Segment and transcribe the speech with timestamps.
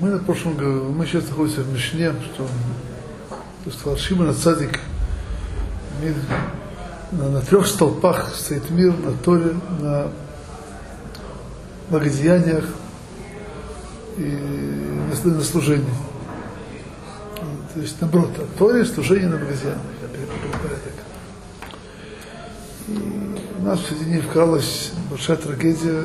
[0.00, 2.46] Мы на прошлом году, мы сейчас находимся в Мишне, что,
[3.68, 4.78] что Шимон Цадик
[7.10, 10.12] на, на трех столпах стоит мир, на Торе, на
[11.90, 12.64] благодеяниях
[14.18, 14.22] и
[15.24, 15.84] на, на служении.
[17.74, 19.78] То есть наоборот, на Торе служение на благодеяниях.
[22.86, 22.98] И
[23.58, 26.04] у нас в середине вкралась большая трагедия,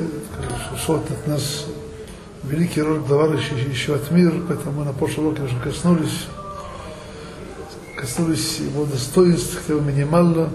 [0.77, 1.67] что от нас
[2.43, 6.27] великий род глава еще от мир, поэтому мы на прошлом уроке уже коснулись,
[7.95, 10.49] коснулись его достоинств, хотя бы минимально,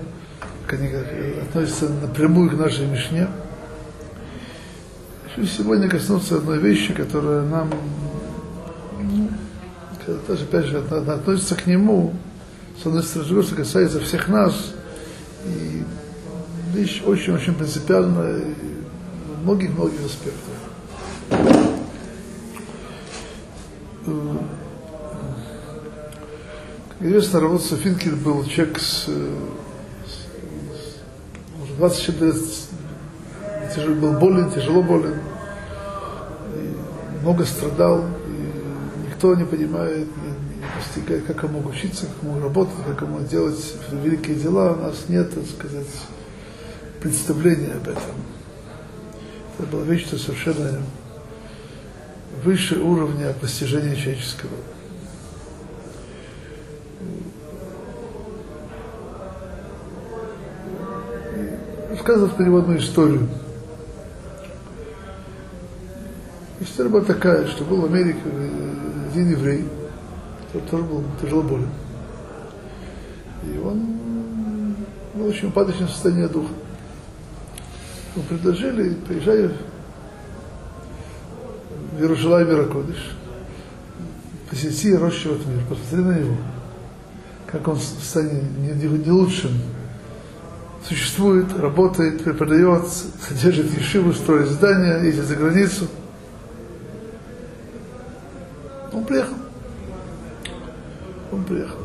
[0.69, 0.88] они
[1.41, 3.29] относятся напрямую к нашей Мишне.
[5.24, 7.70] Хочу сегодня коснуться одной вещи, которая нам,
[10.27, 12.12] даже опять же, относится к нему,
[12.82, 14.74] с одной стороны, касается всех нас,
[15.46, 15.84] и
[16.74, 18.43] вещь очень-очень принципиальная
[19.38, 21.58] в многих-многих аспектах.
[27.01, 29.09] Известно, Равот Софинкин был человек с, с,
[31.65, 32.35] с 20 лет,
[33.73, 35.15] тяжело, был болен, тяжело болен,
[37.23, 42.74] много страдал, и никто не понимает, не, не постигает, как ему учиться, как ему работать,
[42.85, 44.73] как ему делать великие дела.
[44.73, 45.87] У нас нет, так сказать,
[47.01, 48.02] представления об этом.
[49.57, 50.80] Это была вещь, что совершенно
[52.43, 54.51] выше уровня постижения человеческого.
[62.09, 63.28] Рассказывал переводную историю.
[66.59, 68.19] История была такая, что был в Америке
[69.10, 69.69] один еврей,
[70.47, 71.69] который тоже был тяжело болен.
[73.44, 74.75] И он
[75.12, 76.54] был очень упадочном состоянии духа.
[78.16, 79.50] Ему предложили, приезжай
[81.92, 83.19] в Иерушалайм Иракодыш,
[84.48, 86.36] посети рощевый мир, посмотри на него,
[87.47, 89.53] как он станет не, не, не лучшим,
[90.89, 95.87] существует, работает, преподает, содержит ешиву, строит здания, ездит за границу.
[98.93, 99.37] Он приехал.
[101.31, 101.78] Он приехал.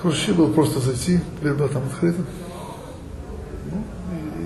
[0.00, 2.22] Круши был просто зайти, дверь была там открыта.
[3.70, 3.84] Ну,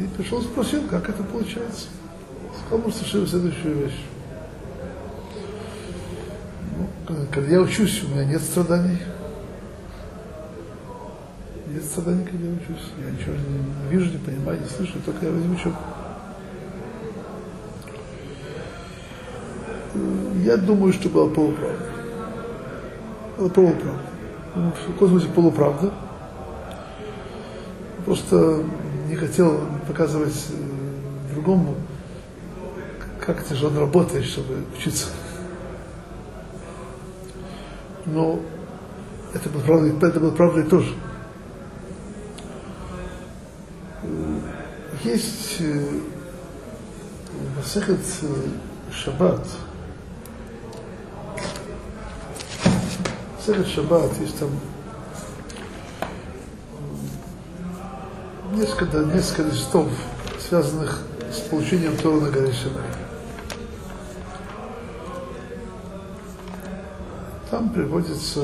[0.01, 1.87] и, и пришел, спросил, как это получается.
[2.61, 4.05] Сказал ему совершенно следующую вещь.
[7.09, 8.99] Ну, когда я учусь, у меня нет страданий.
[11.77, 12.91] Нет страданий, когда я учусь.
[13.05, 15.59] Я ничего не вижу, не понимаю, не слышу, только я возьму
[20.43, 21.85] Я думаю, что была полуправда.
[23.37, 24.01] Была полуправда.
[24.55, 25.93] Ну, в космосе полуправда.
[28.07, 28.63] Просто
[29.11, 30.47] не хотел показывать
[31.35, 31.75] другому,
[33.21, 35.09] как ты же он работает, чтобы учиться.
[38.07, 38.41] Но
[39.35, 40.95] это было правда, это было правдой тоже.
[45.07, 45.61] Есть
[47.57, 48.01] Масехет
[48.93, 49.47] Шаббат,
[53.37, 54.51] Масехет Шаббат, есть там
[58.55, 59.87] несколько, несколько листов,
[60.41, 62.83] связанных с получением Тора на горе Синай.
[67.49, 68.43] Там приводится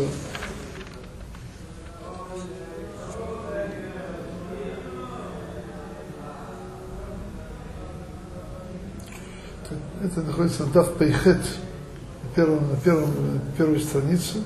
[10.12, 14.42] это находится на Дав Пейхет, на, первом, на, первом, на первой странице.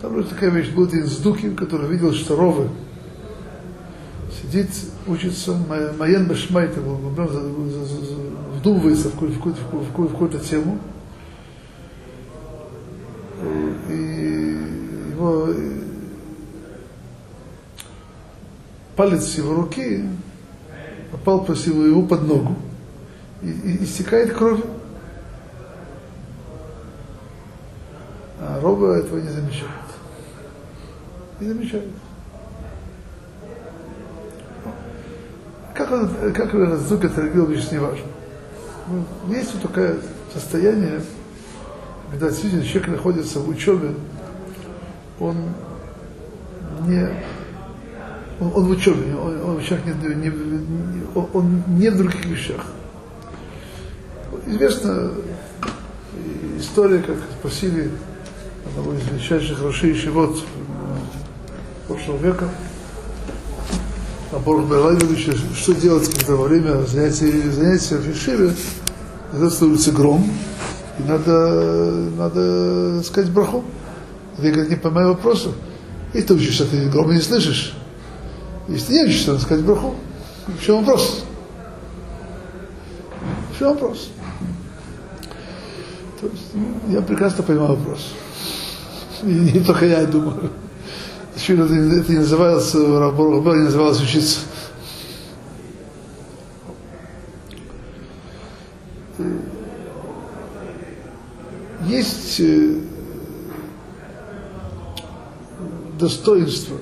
[0.00, 2.68] Там уже такая вещь, был один Сдукин, который видел, что Ровы
[4.40, 4.70] сидит,
[5.06, 5.56] учится,
[5.98, 9.60] Майен Бешмайта, вдумывается в какую-то, в какую-то,
[9.90, 10.78] в какую-то тему,
[13.88, 14.60] и
[15.10, 15.48] его
[18.94, 20.04] палец его руки
[21.10, 22.56] попал по его под ногу,
[23.42, 24.60] и, истекает кровь.
[28.40, 29.70] А Роба этого не замечает.
[31.40, 31.88] Не замечает.
[35.74, 38.06] Как, он, как Раздук отреагировал, лишь не важно.
[38.88, 39.96] Ну, есть вот такое
[40.32, 41.02] состояние,
[42.10, 43.94] когда действительно человек находится в учебе,
[45.18, 45.36] он
[46.86, 47.08] не
[48.38, 50.32] он, он в учебе, он, он, человек не, не,
[51.14, 52.66] он не в других вещах.
[54.46, 55.10] Известна
[56.56, 57.90] история, как спросили
[58.64, 60.40] одного из величайших Роши вот
[61.88, 62.48] прошлого века,
[64.30, 68.52] А Борг Берлайнович, что делать, когда во время занятия, занятия в Ешиве
[69.50, 70.30] становится гром,
[71.00, 73.64] и надо, надо сказать браху.
[74.38, 75.50] Я говорю, не понимаю вопроса.
[76.14, 77.74] И ты учишься, ты грома не слышишь.
[78.68, 79.96] Если не учишься, надо сказать браху.
[80.46, 81.24] В чем вопрос?
[83.52, 84.10] В чем вопрос?
[86.26, 86.52] То есть,
[86.88, 88.12] я прекрасно понимаю вопрос.
[89.22, 90.50] И не только я думаю.
[91.36, 94.40] Еще это, это не называлось, Рабор не называлось учиться.
[101.86, 102.80] Есть э,
[105.98, 106.78] достоинство,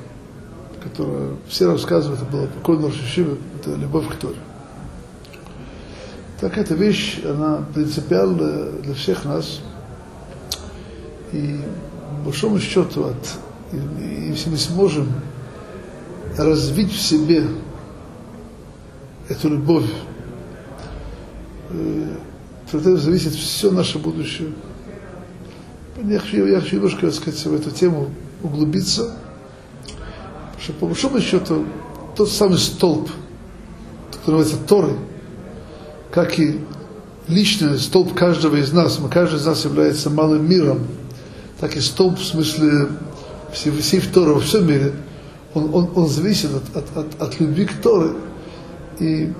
[0.82, 4.38] которое все рассказывают, это было покойно Рашишива, это любовь к Торе.
[6.44, 9.60] Так эта вещь, она принципиальна для всех нас.
[11.32, 11.58] И
[12.18, 13.38] по большому счету, от,
[14.28, 15.08] если мы сможем
[16.36, 17.46] развить в себе
[19.30, 19.88] эту любовь,
[21.70, 22.14] э,
[22.68, 24.52] от этого зависит все наше будущее.
[26.04, 28.10] Я хочу, я хочу немножко, так сказать, в эту тему
[28.42, 29.16] углубиться,
[30.60, 31.64] что по большому счету
[32.14, 33.08] тот самый столб,
[34.12, 34.98] который называется Торой,
[36.14, 36.60] как и
[37.26, 40.86] личный столб каждого из нас, мы, каждый из нас является малым миром,
[41.58, 42.86] так и столб в смысле
[43.52, 44.92] всей, всей Торы во всем мире,
[45.54, 48.12] он, он, он зависит от, от, от, от любви к Торе.
[49.00, 49.32] И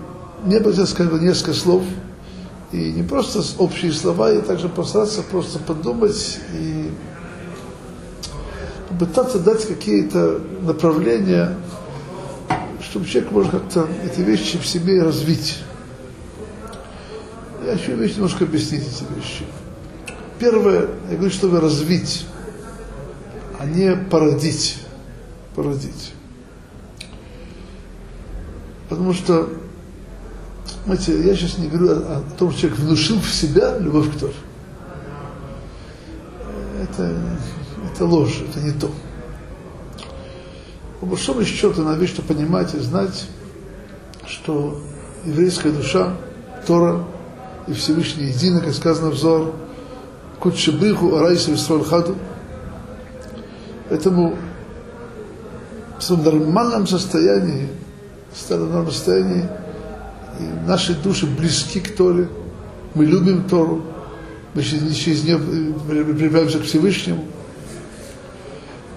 [0.42, 1.84] мне бы сказать несколько слов,
[2.72, 6.90] и не просто общие слова, и также постараться просто подумать и
[8.98, 11.56] пытаться дать какие-то направления,
[12.80, 15.58] чтобы человек может как-то эти вещи в себе развить.
[17.64, 19.44] Я хочу вещи немножко объяснить эти вещи.
[20.38, 22.26] Первое, я говорю, чтобы развить,
[23.58, 24.78] а не породить.
[25.54, 26.12] Породить.
[28.88, 29.48] Потому что
[30.84, 34.18] Знаете, я сейчас не говорю о, о том, что человек внушил в себя любовь к
[34.18, 34.34] Торе.
[36.82, 37.16] Это,
[37.90, 38.90] это ложь, это не то.
[41.00, 43.26] По большому счету, надо вещь, что понимать и знать,
[44.26, 44.82] что
[45.24, 46.14] еврейская душа,
[46.66, 47.06] Тора
[47.66, 49.54] и Всевышний едино, как сказано в Зор,
[50.40, 52.16] Кутшебыху, Арайсу и Хаду.
[53.88, 54.36] Поэтому
[55.98, 57.68] в своем нормальном состоянии,
[58.32, 59.48] в нормальном состоянии,
[60.40, 62.28] и наши души близки к Торе,
[62.94, 63.82] мы любим Тору,
[64.54, 67.24] мы через, нее прибавимся к Всевышнему.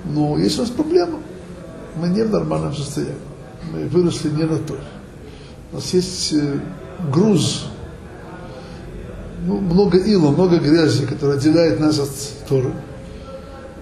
[0.06, 1.20] Но есть у нас проблема.
[1.96, 3.16] Мы не в нормальном состоянии.
[3.72, 4.84] Мы выросли не на Торе.
[5.72, 6.60] У нас есть э,
[7.12, 7.68] груз,
[9.48, 12.10] ну, много ила, много грязи, которая отделяет нас от
[12.50, 12.74] Торы.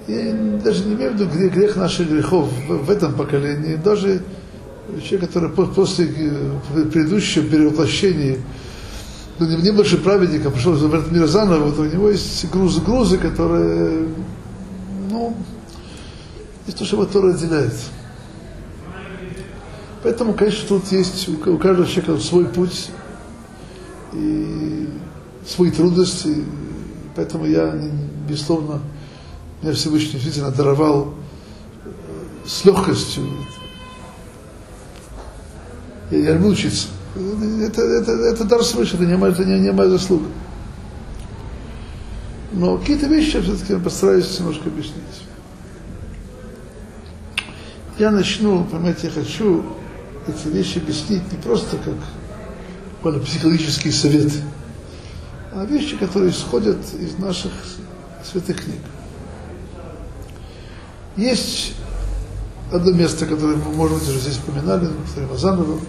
[0.07, 4.21] И даже не имею в виду грех, грех наших грехов в, в этом поколении, даже
[5.03, 8.37] человек, который после э, предыдущего перевоплощения
[9.39, 12.81] ну, не, не больше праведника, пришел в этот мир заново, вот у него есть грузы,
[12.81, 14.07] грузы, которые,
[15.09, 15.35] ну,
[16.67, 17.73] есть то, что его Тора разделяет.
[20.03, 22.91] Поэтому, конечно, тут есть у каждого человека свой путь
[24.13, 24.87] и
[25.47, 26.43] свои трудности.
[27.15, 27.73] Поэтому я,
[28.27, 28.81] безусловно,
[29.61, 31.13] меня Всевышний действительно даровал
[31.85, 31.89] э,
[32.45, 33.23] с легкостью
[36.11, 36.87] я, я люблю учиться.
[37.15, 40.25] Это, это, это дар свыше, это не, это не, не моя заслуга.
[42.51, 45.03] Но какие-то вещи я все-таки постараюсь немножко объяснить.
[47.97, 49.63] Я начну, понимаете, я хочу
[50.27, 54.41] эти вещи объяснить не просто как психологические советы,
[55.63, 57.51] вещи, которые исходят из наших
[58.23, 58.81] святых книг.
[61.15, 61.75] Есть
[62.73, 65.79] одно место, которое мы, может быть, уже здесь упоминали, повторим заново.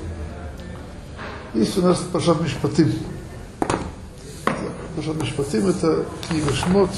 [1.52, 2.92] Есть у нас Пашат Мишпатым.
[4.94, 6.90] Пашат Мишпатым– это книга Шмот.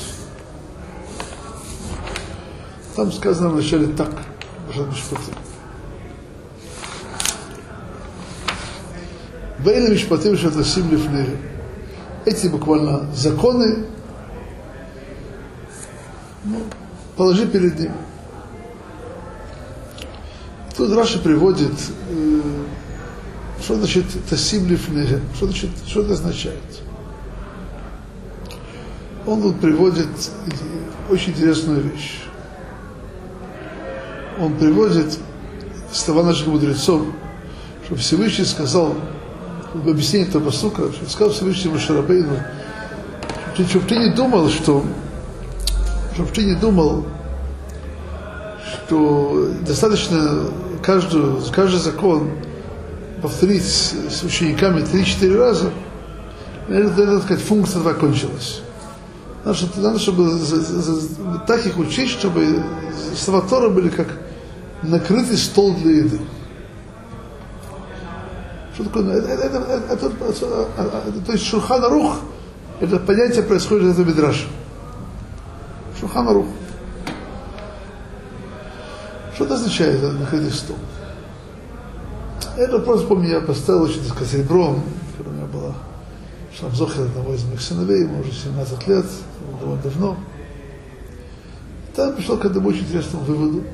[2.96, 4.10] Там сказано вначале так,
[4.66, 5.34] Пашат Мишпатым.
[9.60, 11.57] Вейна Мишпатым Шатасим Лифнеги.
[12.28, 13.86] Эти буквально законы
[16.44, 16.58] ну,
[17.16, 17.92] положи перед ним.
[20.76, 21.72] Тут Раша приводит,
[22.10, 22.40] э,
[23.62, 26.60] что значит тасим лифнеге, что, значит, что это означает.
[29.26, 30.08] Он тут приводит
[31.08, 32.20] очень интересную вещь.
[34.38, 35.18] Он приводит
[35.90, 37.06] слова наших мудрецов,
[37.86, 38.96] что Всевышний сказал,
[39.74, 42.38] в объяснении этого посука, сказал Всевышний Машарабейну,
[43.68, 44.84] чтобы ты не думал, что
[46.18, 47.06] чтобы ты не думал,
[48.64, 50.50] что достаточно
[50.82, 52.32] каждую, каждый закон
[53.22, 55.70] повторить с учениками 3-4 раза,
[56.68, 58.62] это, это, сказать, функция твоя кончилась.
[59.44, 60.40] Надо, надо чтобы
[61.46, 62.64] так их учить, чтобы
[63.16, 64.08] слова Тора были как
[64.82, 66.18] накрытый стол для еды.
[68.78, 69.12] Что такое?
[69.12, 72.20] Это, это, это, это, это, то есть Шурхана Рух,
[72.78, 74.46] это понятие происходит из этого Мидраша.
[75.98, 76.46] Шурхана Рух.
[79.34, 80.76] Что это означает, накрытый стол?
[82.56, 84.84] Это просто помню, я поставил еще, так сказать, серебром,
[85.16, 85.74] когда у меня была
[86.56, 89.06] Шамзохер, одного из моих сыновей, ему уже 17 лет,
[89.60, 90.16] довольно давно.
[91.96, 93.64] Там пришел к одному очень интересному выводу.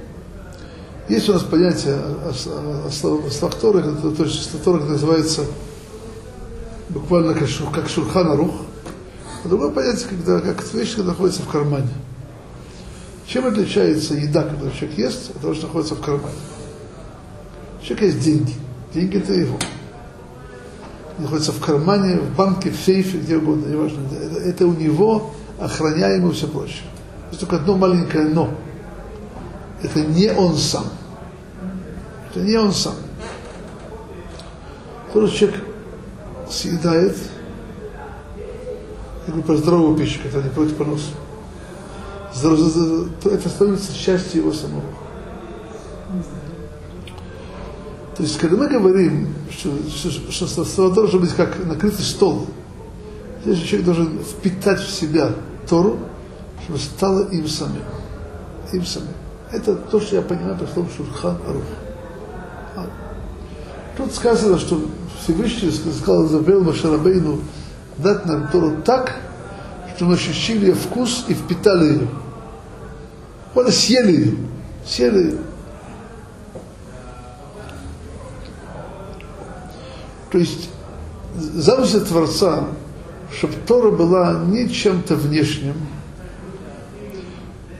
[1.08, 5.42] Есть у нас понятие о, о, о, о словах Торы, то есть Тора, называется
[6.88, 8.54] буквально как, как Шурхана Рух.
[9.44, 11.90] А другое понятие, когда как вещь, когда находится в кармане.
[13.26, 16.36] Чем отличается еда, когда человек ест, от того, что находится в кармане?
[17.80, 18.54] У человека есть деньги.
[18.94, 19.58] Деньги это его.
[21.18, 24.00] Находится в кармане, в банке, в сейфе, где угодно, неважно.
[24.22, 26.82] Это, это у него охраняемо и все прочее.
[27.30, 28.50] Есть только одно маленькое но.
[29.84, 30.86] Это не он сам.
[32.30, 32.94] Это не он сам.
[35.12, 35.60] Тоже человек
[36.50, 37.16] съедает,
[39.26, 41.10] я говорю про здоровую пищу, которая не против поноса.
[43.24, 44.82] Это становится частью его самого.
[48.16, 52.46] То есть, когда мы говорим, что, что, что слова должен быть как накрытый стол,
[53.44, 55.30] здесь человек должен впитать в себя
[55.68, 55.98] Тору,
[56.64, 57.82] чтобы стало им самим.
[58.72, 59.23] Им самим.
[59.54, 61.62] Это то, что я понимаю по слову Шурхан Арух.
[62.74, 62.86] А.
[63.96, 64.84] Тут сказано, что
[65.22, 67.38] Всевышний сказал Изабел Машарабейну
[67.98, 69.14] дать нам Тору так,
[69.94, 72.08] что мы ощутили вкус и впитали ее.
[73.54, 74.36] Вот съели ее.
[74.84, 75.38] Съели ее.
[80.32, 80.68] То есть
[81.36, 82.64] замысел Творца,
[83.30, 85.76] чтобы Тора была не чем-то внешним.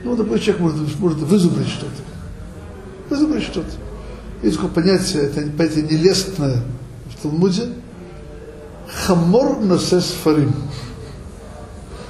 [0.05, 2.03] Ну, такой человек может, может вызубрить что-то.
[3.09, 3.71] Вызубрить что-то.
[4.43, 6.61] Есть такое понятие, это понятие нелестное
[7.09, 7.69] в Талмуде.
[8.87, 10.53] Хамор насес фарим.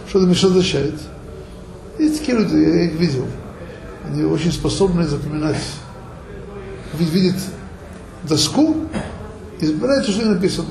[0.10, 0.96] Что это что означает?
[1.98, 3.26] Есть такие люди, я их видел.
[4.06, 5.64] Они очень способны запоминать.
[7.00, 7.38] Видит
[8.24, 8.76] доску,
[9.62, 10.68] избирайте, что написано.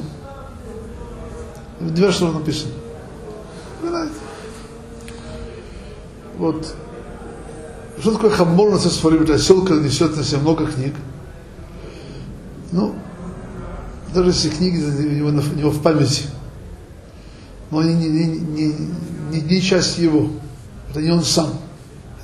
[1.80, 2.72] Две что написано.
[6.36, 6.74] Вот.
[8.00, 9.22] Что такое хамор на сфорим?
[9.22, 10.94] Это осел, когда несет на себе много книг.
[12.72, 12.94] Ну,
[14.12, 16.24] даже если книги у него, у него в памяти,
[17.70, 18.74] но они не, не, не,
[19.30, 20.28] не, не часть его.
[20.90, 21.50] Это не он сам.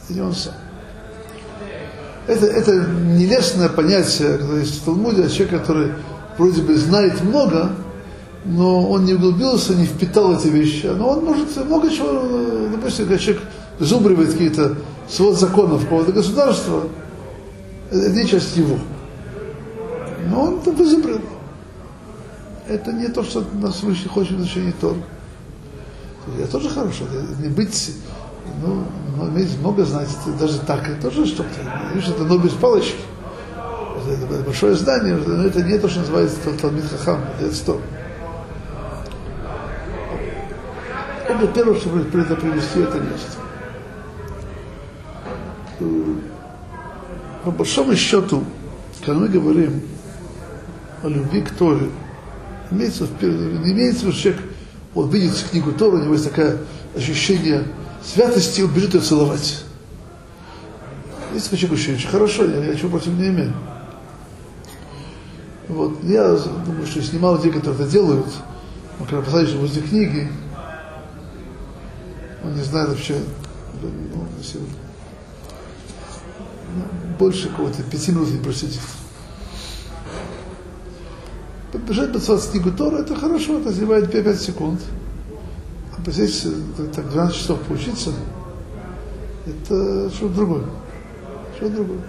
[0.03, 0.55] Это не он сам.
[2.27, 2.73] Это, это
[3.17, 5.93] нелестное понятие, которое есть в Талмуде, человек, который
[6.39, 7.73] вроде бы знает много,
[8.45, 10.87] но он не углубился, не впитал эти вещи.
[10.87, 13.43] Но он может много чего, допустим, когда человек
[13.81, 14.77] зубривает какие-то
[15.09, 16.85] свод законов какого-то государства,
[17.91, 18.79] это часть его.
[20.29, 21.21] Но он это вызубрил.
[22.69, 24.97] Это не то, что нас выше хочет в отношении Тора.
[26.39, 27.05] Я тоже хорошо,
[27.41, 27.95] не быть,
[28.63, 28.85] ну,
[29.29, 31.49] иметь много знать, даже так, это тоже что-то.
[31.93, 32.95] Видишь, это но без палочки
[34.09, 37.81] это большое здание, но это не то, что называется Талмит Хахам, это сто.
[41.29, 43.39] Это первое, что это привести это место.
[47.45, 48.45] По большому счету,
[49.05, 49.83] когда мы говорим
[51.03, 51.89] о любви к Торе,
[52.71, 54.43] имеется, имеется в виду, человек
[54.95, 56.59] вот, видит книгу Тора, у него есть такое
[56.95, 57.65] ощущение
[58.05, 59.65] святости, он бежит ее целовать.
[61.33, 63.53] Есть ощущение, хорошо, я, я против не имею.
[65.69, 66.03] Вот.
[66.03, 68.27] Я думаю, что есть немало людей, которые это делают,
[68.99, 70.29] но когда посадишь возле книги,
[72.43, 73.17] он не знает вообще,
[73.81, 74.67] ну, если, ну,
[77.19, 78.81] больше кого-то, пяти минут не просидит.
[81.73, 84.81] Побежать подсвать книгу Тора, это хорошо, это занимает 5, 5 секунд.
[85.97, 86.47] А посидеть
[86.95, 88.13] так 12 часов поучиться,
[89.47, 90.65] это что-то другое.
[91.57, 92.01] Что-то другое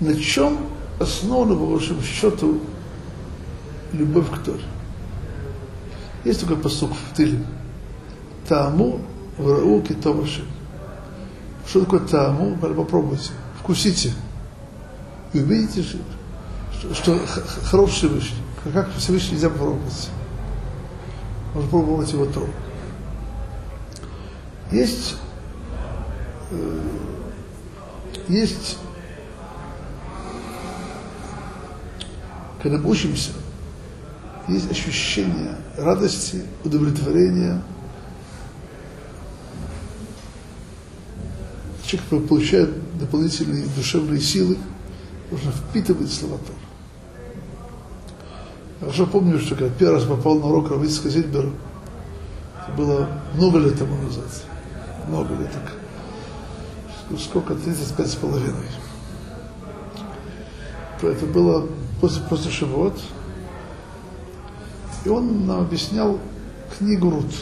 [0.00, 0.58] на чем
[1.00, 2.60] основана, по большому счету,
[3.92, 4.62] любовь к Торе.
[6.24, 7.44] Есть такой посук в Тиле.
[8.48, 9.00] Тааму
[9.36, 10.44] врау китоваши.
[11.68, 12.56] Что такое тааму?
[12.56, 14.12] Попробуйте, вкусите.
[15.34, 17.20] И увидите, что, что
[17.64, 18.38] хороший Всевышний.
[18.72, 20.08] Как Всевышний нельзя попробовать.
[21.54, 22.48] Можно попробовать его Тору.
[24.72, 25.16] Есть
[26.50, 26.80] э,
[28.28, 28.78] есть,
[32.62, 33.30] когда мы учимся,
[34.48, 37.62] есть ощущение радости, удовлетворения.
[41.88, 44.58] Человек получает дополнительные душевные силы,
[45.30, 46.58] нужно впитывать слова Тора.
[48.80, 51.48] Хорошо помню, что когда первый раз попал на урок Равицка Зильбера,
[52.60, 54.26] это было много лет тому назад.
[55.08, 57.18] Много лет так.
[57.18, 57.54] Сколько?
[57.54, 58.66] 35 с половиной.
[61.00, 61.66] Это было
[62.02, 63.00] после, после Шивот.
[65.06, 66.18] И он нам объяснял
[66.76, 67.32] книгу Рут.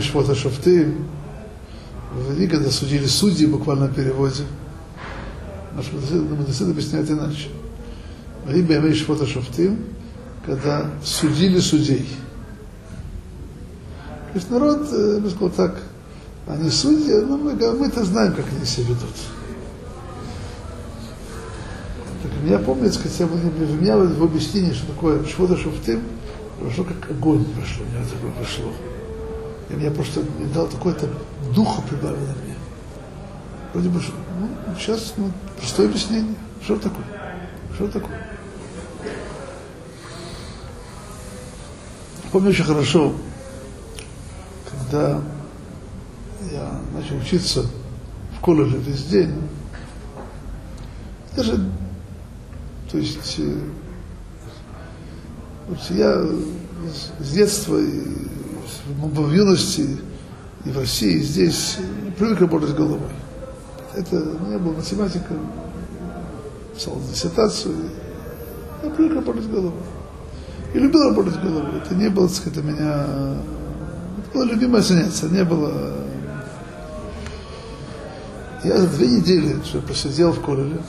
[0.00, 1.15] Швота Шафтым.
[2.16, 4.44] В когда судили судьи, буквально в переводе.
[5.74, 7.48] Наш мудрецы объясняет иначе.
[8.46, 9.80] Ваи Бемей Швота Шафтым,
[10.46, 12.08] когда судили судей.
[14.32, 15.82] То есть народ, я бы сказал так,
[16.46, 19.14] они судьи, но мы, мы-то знаем, как они себя ведут.
[22.22, 26.00] Так, меня помнится, хотя бы у меня в объяснении, что такое Швода Шафтым,
[26.60, 28.72] прошло как огонь прошло, у меня такое прошло.
[29.68, 30.22] И мне просто
[30.54, 31.08] дал такое-то
[31.54, 32.54] духа прибавило мне.
[33.72, 34.00] Вроде бы,
[34.40, 36.36] ну, сейчас ну, простое объяснение.
[36.62, 37.04] Что такое?
[37.74, 38.26] Что такое?
[42.32, 43.14] Помню очень хорошо,
[44.70, 45.20] когда
[46.52, 47.66] я начал учиться
[48.36, 49.34] в колледже весь день,
[51.34, 51.70] даже,
[52.90, 53.58] то есть, э,
[55.90, 56.26] я
[57.20, 58.35] с детства и
[58.86, 59.98] в юности
[60.64, 61.78] и в России, и здесь
[62.18, 63.10] привык работать головой.
[63.94, 65.34] Это не было математика,
[66.74, 67.74] писал диссертацию,
[68.82, 69.82] я привык работать головой.
[70.74, 71.80] И любил работать головой.
[71.82, 73.06] Это не было, так сказать, у меня...
[74.18, 75.94] Это было любимое занятие, не было...
[78.64, 80.82] Я за две недели, что я посидел в колледже,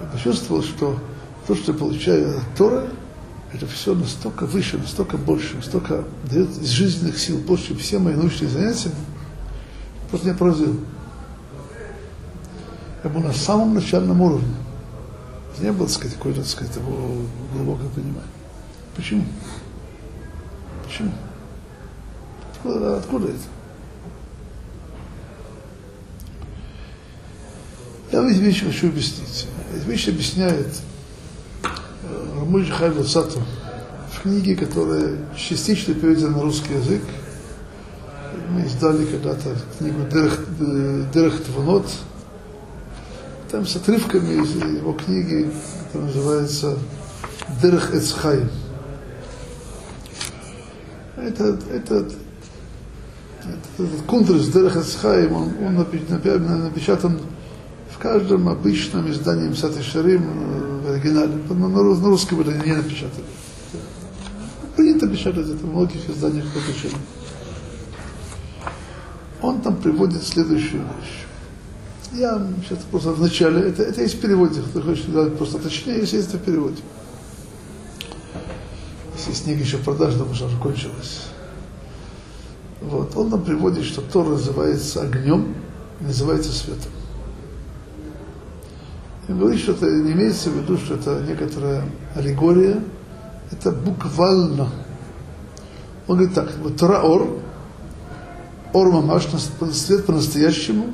[0.00, 0.98] я почувствовал, что
[1.46, 2.88] то, что я получаю от Тора,
[3.54, 8.50] это все настолько выше, настолько больше, настолько дает из жизненных сил больше, все мои научные
[8.50, 8.90] занятия,
[10.10, 10.80] просто меня поразил.
[13.04, 14.54] Я был на самом начальном уровне.
[15.60, 18.22] Не было, так сказать, какое-то, так сказать, его глубокое понимание.
[18.96, 19.24] Почему?
[20.84, 21.12] Почему?
[22.54, 23.38] Откуда, откуда это?
[28.10, 29.46] Я вещи хочу объяснить.
[29.86, 30.74] Вещи объясняет
[32.38, 33.40] Рамуль Хайла Сату
[34.12, 37.02] в книге, которая частично переведена на русский язык.
[38.50, 40.00] Мы издали когда-то книгу
[41.12, 41.86] Дерех Тванот.
[43.50, 45.50] Там с отрывками из его книги,
[45.86, 46.78] которая называется
[47.62, 48.50] Дерех Эцхайм.
[51.16, 52.08] Это, это,
[53.78, 57.20] этот кунтрес Дерех Эцхайм, он, он напечатан
[57.90, 61.38] в каждом обычном издании Мсат Шарим в оригинале.
[61.48, 63.24] На, на русском это не напечатали.
[64.76, 66.60] Принято печатать это в многих изданиях по
[69.46, 71.24] Он там приводит следующую вещь.
[72.12, 75.98] Я сейчас просто в начале, это, это есть в переводе, кто хочет делать просто точнее,
[76.00, 76.82] если есть в переводе.
[79.16, 81.22] Если снег еще продаж, потому уже кончилось.
[82.82, 83.16] Вот.
[83.16, 85.54] Он нам приводит, что Тор называется огнем,
[86.00, 86.92] называется светом.
[89.26, 91.84] Говорит, что это не имеется в виду, что это некоторая
[92.14, 92.82] аллегория,
[93.50, 94.68] это буквально.
[96.06, 97.38] Он говорит так, вот Тора-Ор,
[98.74, 99.26] Ор Мамаш,
[99.72, 100.92] свет по-настоящему,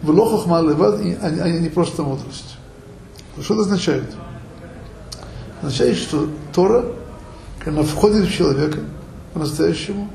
[0.00, 2.56] в лохах малевад, а не просто мудрость.
[3.40, 4.04] Что это означает?
[5.60, 6.84] Означает, что Тора,
[7.58, 8.78] когда она входит в человека
[9.32, 10.08] по-настоящему,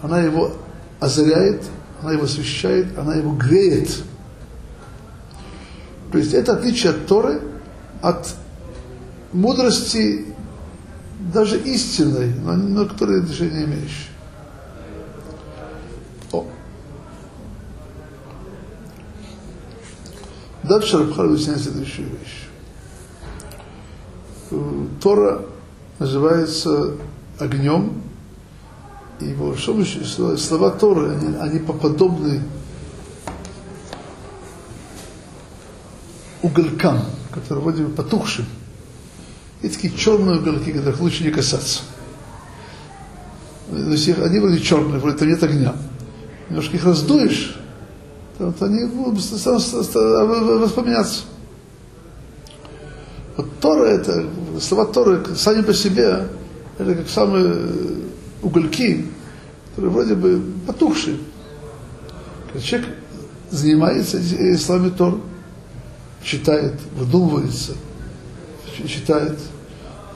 [0.00, 0.52] она его
[1.00, 1.64] озаряет,
[2.00, 3.90] она его освещает, она его греет–
[6.14, 7.42] то есть это отличие от Торы,
[8.00, 8.36] от
[9.32, 10.26] мудрости
[11.32, 14.10] даже истинной, но, но которой не имеешь.
[16.30, 16.46] О.
[20.62, 22.48] Дальше Рабхар объясняет следующую вещь.
[25.02, 25.42] Тора
[25.98, 26.92] называется
[27.40, 28.02] огнем,
[29.18, 32.40] и его слова Торы, они, они подобны
[36.44, 37.00] уголькам,
[37.32, 38.44] которые вроде бы потухшим.
[39.62, 41.80] И такие черные угольки, которых лучше не касаться.
[43.70, 45.74] То есть они вроде черные, вроде там нет огня.
[46.50, 47.56] Немножко их раздуешь,
[48.36, 49.24] то вот они будут
[50.60, 51.22] воспоминаться.
[53.36, 54.26] Вот Тора это,
[54.60, 56.28] слова Торы сами по себе,
[56.78, 57.56] это как самые
[58.42, 59.06] угольки,
[59.70, 61.16] которые вроде бы потухшие.
[62.62, 62.88] Человек
[63.50, 65.20] занимается ислами Тор,
[66.24, 67.74] читает, выдумывается,
[68.88, 69.38] читает,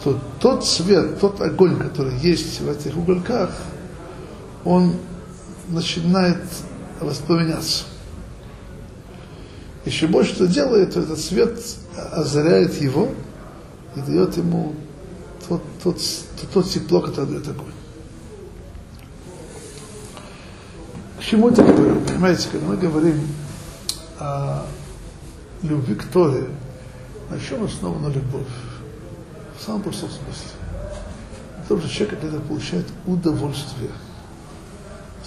[0.02, 3.50] то тот свет, тот огонь, который есть в этих угольках,
[4.64, 4.94] он
[5.68, 6.42] начинает
[7.00, 7.84] воспламеняться.
[9.84, 11.58] Еще больше что делает, то этот свет
[12.12, 13.10] озаряет его
[13.94, 14.74] и дает ему
[15.48, 15.96] тот, тот,
[16.40, 17.72] тот, тот тепло, которое дает огонь.
[21.18, 22.00] К чему это говорю?
[22.00, 23.20] Понимаете, когда мы говорим
[24.18, 24.64] о
[25.62, 26.48] любви к Торе,
[27.30, 28.46] на чем основана любовь?
[29.58, 30.50] В самом простом смысле.
[31.68, 33.90] Тот же человек, когда получает удовольствие.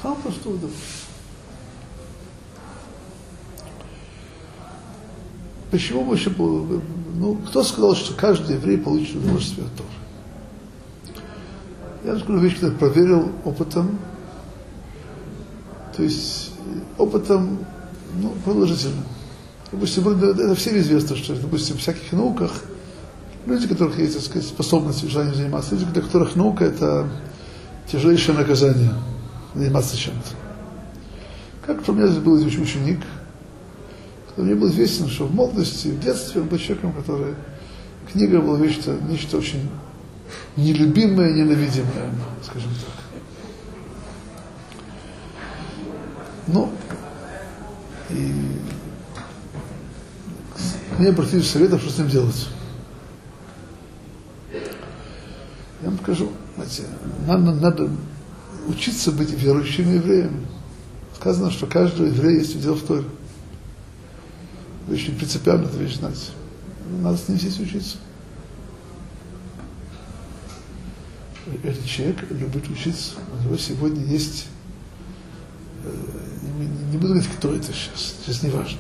[0.01, 1.01] Самое простое удовольствие.
[5.69, 6.31] Почему мы еще...
[6.37, 9.89] Ну, кто сказал, что каждый еврей получит удовольствие от Торы?
[12.03, 13.99] Я скажу вещь, когда проверил опытом,
[15.95, 16.51] то есть
[16.97, 17.59] опытом,
[18.15, 19.03] ну, продолжительным.
[19.71, 22.51] Допустим, это всем известно, что, допустим, в всяких науках
[23.45, 27.09] люди, у которых есть, так сказать, способность желание заниматься, люди, для которых наука– это
[27.89, 28.93] тяжелейшее наказание
[29.55, 30.29] заниматься чем-то.
[31.65, 32.99] Как у меня здесь был ученик,
[34.37, 37.35] мне было известно, что в молодости, в детстве он был человеком, который
[38.11, 39.69] книга была нечто, нечто очень
[40.55, 42.11] нелюбимое, ненавидимое,
[42.43, 43.21] скажем так.
[46.47, 46.71] Ну,
[48.09, 48.50] и
[51.01, 52.47] мне обратились советов, что с ним делать.
[55.81, 56.83] Я вам скажу, знаете,
[57.25, 57.89] надо, надо
[58.67, 60.45] учиться быть верующим евреем.
[61.15, 63.05] Сказано, что каждый еврей есть удел в Торе
[64.89, 66.31] очень принципиально эту вещь знать.
[67.01, 67.97] Надо с ним здесь учиться.
[71.63, 73.13] Этот человек любит учиться.
[73.39, 74.47] У него сегодня есть,
[75.83, 75.93] э,
[76.59, 78.77] не, не буду говорить, кто это сейчас, сейчас не важно.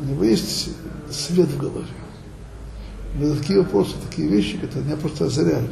[0.00, 0.70] У него есть
[1.10, 1.86] свет в голове.
[3.16, 5.70] Но такие вопросы, такие вещи, которые меня просто озаряют.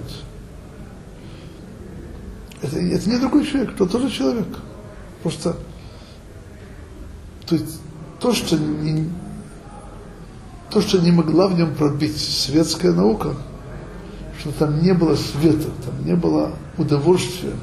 [2.60, 4.48] Это, это не другой человек, это тоже человек.
[5.22, 5.56] Просто
[7.48, 7.80] то есть
[8.20, 9.08] то, что не,
[10.70, 13.34] то, что не могла в нем пробить светская наука,
[14.38, 17.54] что там не было света, там не было удовольствия,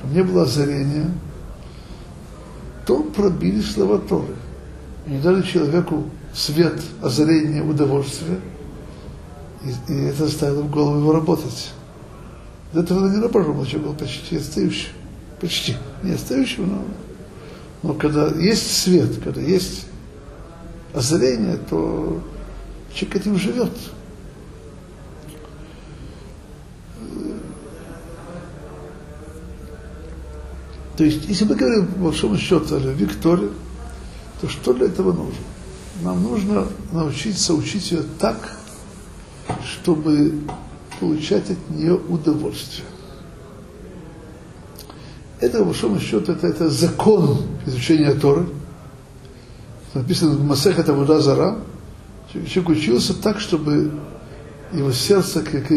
[0.00, 1.10] там не было озарения,
[2.86, 4.34] то пробили слова Торы.
[5.06, 8.40] Не дали человеку свет, озарение, удовольствие,
[9.64, 11.72] и, и это заставило в голову его работать.
[12.72, 14.88] До этого не напряжен, человек был почти отстающий.
[15.40, 15.76] Почти.
[16.02, 16.84] Не отстающий, но,
[17.82, 19.86] но когда есть свет, когда есть
[20.92, 22.20] озарение, то
[22.92, 23.72] человек этим живет.
[30.96, 33.48] То есть, если мы говорим по большому счету о любви к Торе,
[34.40, 35.44] то что для этого нужно?
[36.02, 38.56] Нам нужно научиться учить ее так,
[39.64, 40.34] чтобы
[41.00, 42.86] получать от нее удовольствие.
[45.40, 48.46] Это, по большому счету, это, это закон изучения Торы.
[49.94, 51.58] Написано в Масехет Авуда Зара,
[52.32, 53.92] человек учился так, чтобы
[54.72, 55.70] его сердце как,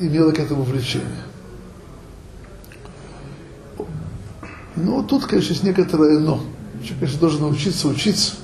[0.00, 1.24] имело к этому влечение.
[4.76, 6.40] Но тут, конечно, есть некоторое но.
[6.82, 8.34] Человек, конечно, должен научиться учиться,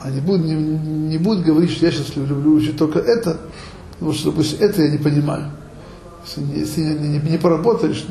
[0.00, 3.40] а не будет, не, не будет говорить, что я сейчас люблю учить только это,
[3.92, 5.50] потому что, допустим, это я не понимаю.
[6.24, 8.04] Если, не, если не, не, не поработаешь,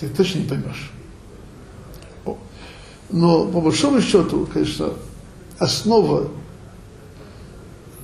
[0.00, 0.90] ты точно не поймешь.
[3.10, 4.90] Но по большому счету, конечно,
[5.58, 6.30] основа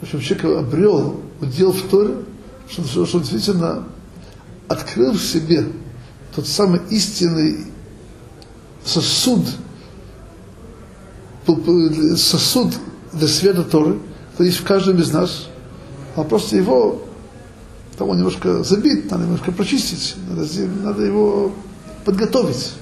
[0.01, 2.15] в общем, человек обрел удел в Торе,
[2.71, 3.85] что, что он действительно
[4.67, 5.67] открыл в себе
[6.35, 7.67] тот самый истинный
[8.85, 9.45] сосуд,
[12.17, 12.75] сосуд
[13.13, 13.99] для света Торы,
[14.33, 15.49] который есть в каждом из нас,
[16.17, 17.03] а просто его
[17.99, 20.47] того немножко забить, надо немножко прочистить, надо,
[20.83, 21.53] надо его
[22.05, 22.73] подготовить.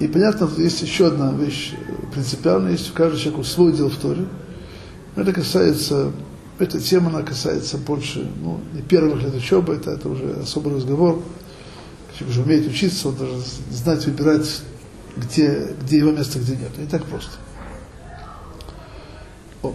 [0.00, 1.74] И понятно, есть еще одна вещь
[2.12, 4.26] принципиальная, есть у каждого человека свой дел в Торе.
[5.14, 6.10] Это касается,
[6.58, 11.22] эта тема, она касается больше, ну, не первых лет учебы, это, это уже особый разговор.
[12.16, 14.62] Человек уже умеет учиться, он должен знать, выбирать,
[15.16, 16.76] где, где его место, где нет.
[16.78, 17.32] Не так просто.
[19.62, 19.74] О.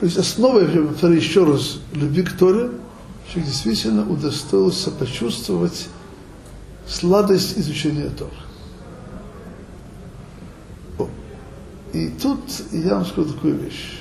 [0.00, 2.70] То есть основой, я повторю еще раз, любви к Торе,
[3.28, 5.88] человек действительно удостоился почувствовать
[6.86, 8.32] сладость изучения Тора.
[11.92, 12.40] И тут
[12.72, 13.98] я вам скажу такую вещь.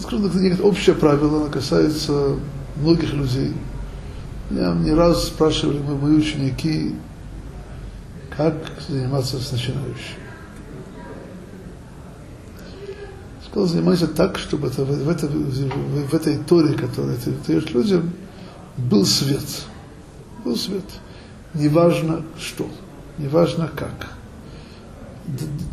[0.00, 2.38] Скажу, это некое общее правило, оно касается
[2.76, 3.52] многих людей.
[4.50, 6.94] Меня не раз спрашивали мы, мои ученики,
[8.36, 8.54] как
[8.88, 10.20] заниматься с начинающим.
[13.44, 18.12] Сказал, занимайся так, чтобы это, в, это, в этой торе, которую ты даешь людям,
[18.76, 19.64] был свет.
[20.44, 20.84] Был свет.
[21.54, 22.68] Неважно что,
[23.18, 24.10] неважно как.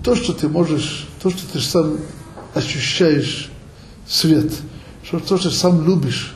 [0.03, 1.97] То, что ты можешь, то, что ты сам
[2.55, 3.51] ощущаешь
[4.07, 4.51] свет,
[5.03, 6.33] что то, что ты сам любишь,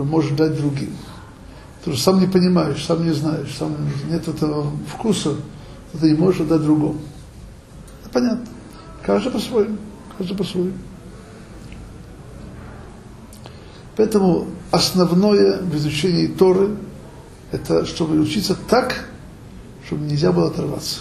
[0.00, 0.96] то можешь дать другим.
[1.84, 3.76] То, что сам не понимаешь, сам не знаешь, сам
[4.08, 5.34] нет этого вкуса,
[5.92, 6.96] то ты не можешь отдать другому.
[8.00, 8.46] Это понятно.
[9.02, 9.76] Каждый по-своему.
[10.16, 10.72] Каждый по-своему.
[13.96, 16.78] Поэтому основное в изучении Торы–
[17.52, 19.06] это чтобы учиться так,
[19.84, 21.00] чтобы нельзя было оторваться.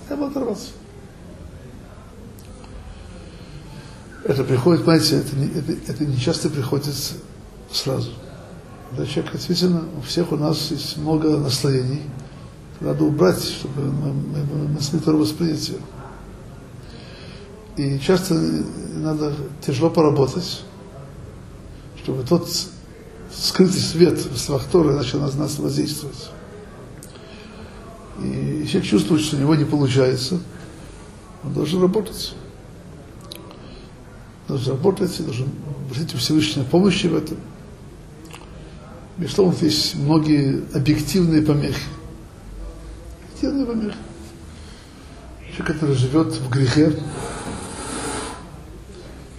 [0.00, 0.68] Нельзя было оторваться.
[4.24, 6.94] Это приходит, знаете, это не, это, это не часто приходит
[7.70, 8.12] сразу.
[8.90, 12.02] Когда человек действительно, у всех у нас есть много наслоений,
[12.80, 15.78] надо убрать, чтобы мы, мы, мы смогли воспринять ее.
[17.76, 18.34] И часто
[18.94, 20.62] надо тяжело поработать,
[22.02, 22.48] чтобы тот
[23.34, 24.20] скрытый свет
[24.70, 26.30] Торы начал на нас воздействовать.
[28.22, 30.38] И человек чувствует, что у него не получается,
[31.42, 32.34] он должен работать.
[34.48, 35.48] Должен работать, должен
[35.88, 37.38] просить у Всевышнего помощи в этом.
[39.16, 41.82] Безусловно, есть многие объективные помехи.
[43.28, 43.96] Объективные помехи.
[45.56, 46.98] Человек, который живет в грехе,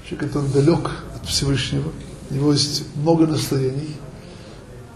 [0.08, 1.92] человек, который далек от Всевышнего,
[2.30, 3.96] у него есть много настроений.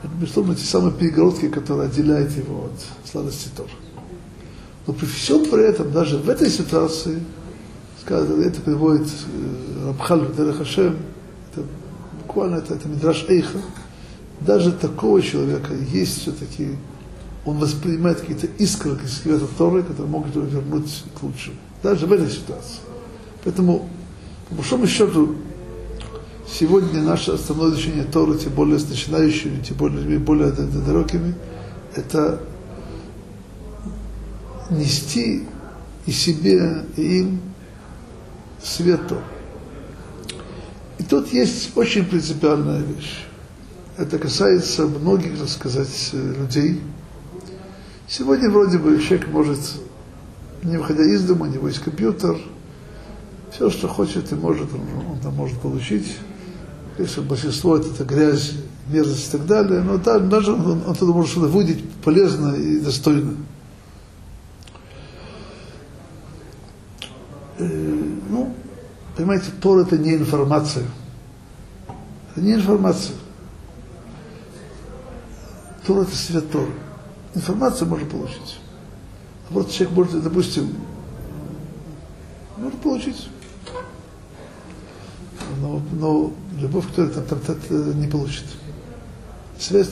[0.04, 3.70] Это, безусловно, те самые перегородки, которые отделяют его от сладости Тора.
[4.86, 7.22] Но при всем при этом, даже в этой ситуации,
[8.08, 10.96] сказано, это приводит э, Рабхаль Дерех Хашем,
[11.52, 11.66] это
[12.22, 13.60] буквально это, это Мидраш Эйха,
[14.40, 16.78] даже такого человека есть все-таки,
[17.46, 21.58] он воспринимает какие-то искры из света Торы, которые могут его вернуть к лучшему.
[21.84, 22.80] Даже в этой ситуации.
[23.44, 23.90] Поэтому,
[24.50, 25.36] по большому счету,
[26.50, 31.36] сегодня наше основное изучение Торы, тем более с начинающими, тем более более далекими,
[31.94, 32.40] это
[34.70, 35.44] нести
[36.06, 37.42] и себе, и им
[38.68, 39.22] свет Торы.
[40.98, 43.26] И тут есть очень принципиальная вещь.
[43.98, 46.82] Это касается многих, так сказать, людей.
[48.08, 49.60] Сегодня вроде бы человек может,
[50.64, 52.38] не выходя из дома, у него есть компьютер,
[53.52, 56.18] все, что хочет и может, он, он там может получить.
[56.96, 58.54] Конечно, большинство это, это грязь,
[58.88, 62.80] мерзость и так далее, но да, даже он, он туда может что-то выйти полезно и
[62.80, 63.36] достойно.
[67.60, 67.66] Э,
[68.30, 68.54] ну,
[69.28, 70.86] понимаете, Тор это не информация.
[72.32, 73.16] Это не информация.
[75.86, 76.70] Тор это свет Тор.
[77.36, 78.60] Информацию можно получить.
[79.50, 80.74] А вот человек может, допустим,
[82.58, 83.28] может получить.
[85.60, 88.46] Но, но любовь, которую там, там, там, не получит.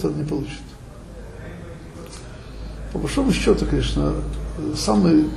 [0.04, 0.62] Он не получит.
[2.94, 4.14] По большому счету, конечно,
[4.78, 5.30] самый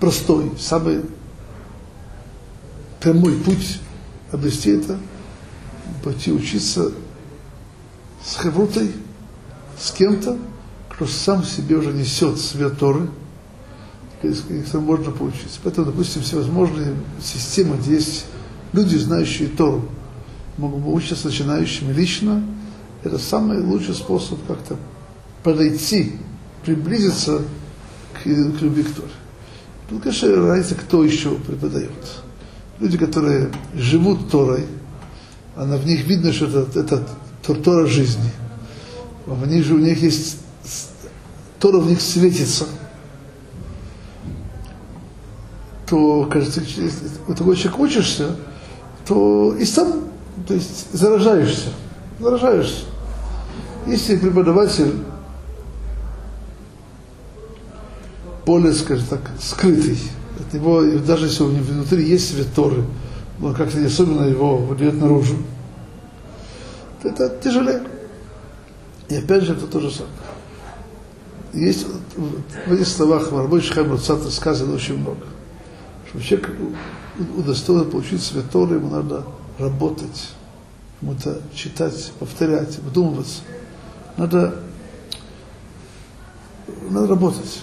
[0.00, 1.02] простой, самый
[3.00, 3.80] прямой путь
[4.32, 4.98] обрести это–
[6.02, 6.92] пойти учиться
[8.24, 8.92] с хеврутой,
[9.76, 10.38] с кем-то,
[10.88, 13.08] кто сам себе уже несет свет Торы,
[14.22, 15.58] из которого можно поучиться.
[15.62, 18.26] Поэтому, допустим, всевозможные системы, где есть
[18.72, 19.88] люди, знающие Тору,
[20.56, 22.42] могут учиться начинающими лично,
[23.02, 24.76] это самый лучший способ как-то
[25.42, 26.12] подойти,
[26.64, 27.42] приблизиться
[28.14, 29.10] к, к любви к Торе.
[29.88, 31.90] Тут, конечно, разница, кто еще преподает.
[32.80, 34.66] Люди, которые живут Торой,
[35.54, 37.06] она в них видно, что это, это
[37.54, 38.30] Тора жизни.
[39.24, 40.38] В них же у них есть
[41.58, 42.66] Тора в них светится.
[45.86, 46.90] То, кажется, если
[47.28, 48.36] у такой человек учишься,
[49.06, 50.04] то и сам,
[50.46, 51.68] то есть заражаешься.
[52.18, 52.84] Заражаешься.
[53.86, 54.92] Если преподаватель
[58.46, 59.98] более, скажем так, скрытый,
[60.38, 62.84] от него, даже если него внутри есть свет Торы,
[63.40, 65.36] но как-то особенно его выдает наружу,
[67.02, 67.82] то это тяжелее.
[69.08, 70.14] И опять же, это то же самое.
[71.52, 71.86] Есть
[72.66, 75.26] в этих словах в рабочий Хайм сказано очень много.
[76.08, 76.50] Что человек
[77.36, 79.24] удостоен получить святой, ему надо
[79.58, 80.30] работать,
[81.00, 83.40] ему это читать, повторять, вдумываться.
[84.16, 84.60] Надо,
[86.90, 87.60] надо работать.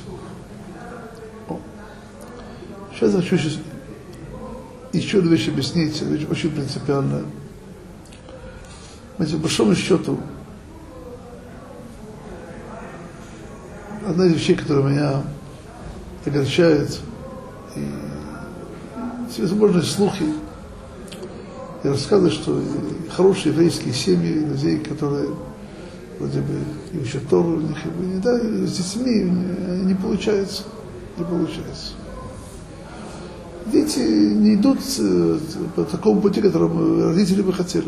[2.94, 3.38] Сейчас хочу
[4.94, 7.24] еще одну вещь объяснить, вещь очень принципиальная.
[9.18, 10.20] Знаете, по большому счету,
[14.08, 15.24] одна из вещей, которая меня
[16.26, 17.00] огорчает,
[17.76, 17.88] и
[19.32, 20.26] всевозможные слухи,
[21.84, 22.62] и рассказы, что
[23.10, 25.30] хорошие еврейские семьи, людей, которые
[26.20, 26.60] вроде бы
[26.94, 29.24] и учат Тору, у них и да, с детьми
[29.84, 30.64] не получается,
[31.18, 31.94] не получается.
[33.66, 35.40] Дети не идут э,
[35.76, 37.88] по такому пути, которому родители бы хотели.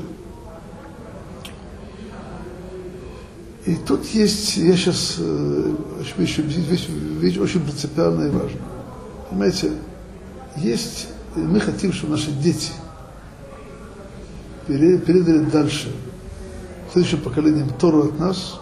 [3.66, 5.18] И тут есть, я сейчас
[6.20, 8.62] еще вещь, вещь очень принципиальная и важная.
[9.30, 9.72] Понимаете,
[10.56, 12.72] есть, мы хотим, чтобы наши дети
[14.68, 15.92] передали дальше
[16.94, 18.60] следующим поколениям Тору от нас,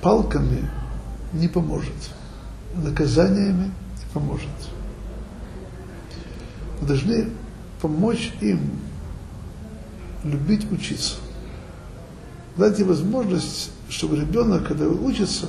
[0.00, 0.70] палками
[1.32, 1.94] не поможет,
[2.74, 4.48] наказаниями не поможет.
[6.80, 7.28] Мы должны
[7.80, 8.60] помочь им
[10.24, 11.16] любить учиться.
[12.56, 15.48] Им возможность, чтобы ребенок, когда учится,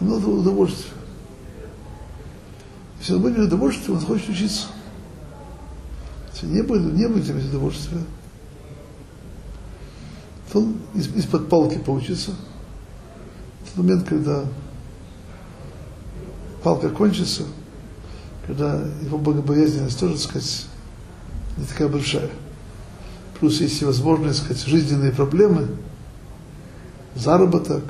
[0.00, 0.92] он надо удовольствие.
[2.98, 4.66] Если он будет удовольствие, он захочет учиться.
[6.32, 8.00] Если не будет, не будет иметь удовольствия,
[10.52, 12.32] то он из, из-под палки поучится.
[13.62, 14.44] В тот момент, когда
[16.62, 17.42] палка кончится,
[18.46, 20.66] когда его богобоязненность тоже, так сказать,
[21.56, 22.30] не такая большая.
[23.38, 25.68] Плюс есть всевозможные, так сказать, жизненные проблемы,
[27.14, 27.82] заработок,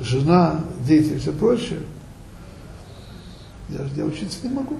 [0.00, 1.80] жена, дети и все прочее.
[3.68, 4.76] Я, я учиться не могу.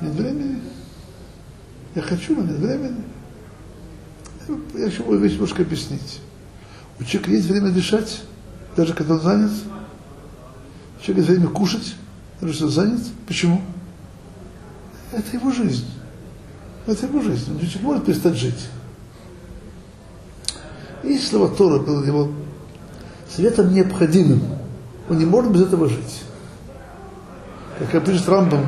[0.00, 0.60] Нет времени.
[1.94, 3.02] Я хочу, но нет времени.
[4.74, 6.20] Я еще вещь немножко объяснить.
[6.98, 8.22] У человека есть время дышать,
[8.76, 9.52] даже когда он занят.
[10.98, 11.96] У человека есть время кушать,
[12.48, 13.00] если он занят.
[13.26, 13.60] Почему?
[15.12, 15.86] Это его жизнь.
[16.86, 17.50] Это его жизнь.
[17.50, 18.68] Он человек может перестать жить.
[21.04, 22.30] И слова Тора было него
[23.28, 24.42] светом необходимым.
[25.08, 26.22] Он не может без этого жить.
[27.90, 28.66] Как пишет Рамбам,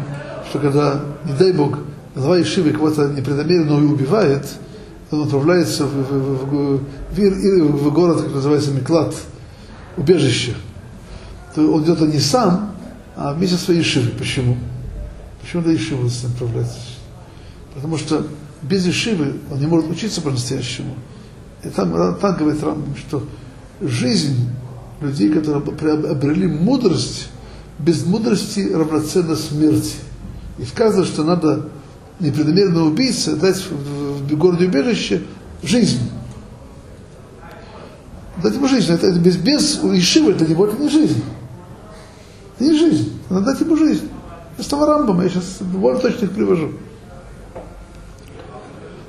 [0.49, 1.79] что когда, не дай Бог,
[2.15, 4.47] глава Ишивы кого-то непреднамеренно убивает,
[5.11, 9.15] он отправляется в, в, в, в, в город, как называется, Миклад,
[9.97, 10.55] убежище.
[11.55, 12.74] То он идет не сам,
[13.17, 14.11] а вместе своей Ишивой.
[14.11, 14.57] Почему?
[15.41, 16.79] Почему до Ишивы он отправляется?
[17.75, 18.27] Потому что
[18.63, 20.95] без Ишивы он не может учиться по-настоящему.
[21.63, 23.27] И там, там говорит Рамбам, что
[23.81, 24.49] жизнь
[25.01, 25.59] людей, которые
[26.11, 27.29] обрели мудрость,
[27.79, 29.97] без мудрости равноценна смерти.
[30.59, 31.69] И сказано, что надо
[32.21, 35.23] непреднамеренно убийце дать в, городе убежище
[35.63, 35.99] жизнь.
[38.43, 38.93] Дать ему жизнь.
[38.93, 41.23] Это, без, без Ишивы для него это не жизнь.
[42.55, 43.21] Это не жизнь.
[43.31, 44.09] Надо дать ему жизнь.
[44.57, 46.73] Это слова Рамбама, я сейчас более точно их привожу.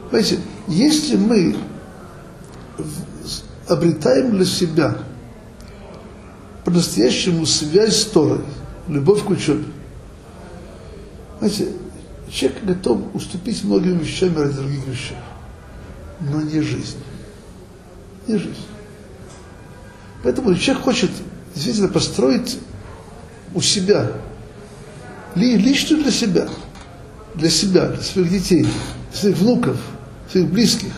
[0.10, 1.55] Понимаете, если мы
[3.67, 4.97] обретаем для себя
[6.63, 8.41] по-настоящему связь с Торой,
[8.88, 9.65] любовь к учебе,
[11.39, 11.67] знаете,
[12.31, 15.17] человек готов уступить многими вещами ради других вещей,
[16.21, 16.97] но не жизнь.
[18.27, 18.65] Не жизнь.
[20.23, 21.12] Поэтому человек хочет
[21.53, 22.58] действительно построить
[23.56, 24.12] у себя,
[25.34, 26.48] лично для себя,
[27.34, 28.68] для себя, для своих детей,
[29.12, 29.78] для своих внуков,
[30.30, 30.91] своих близких,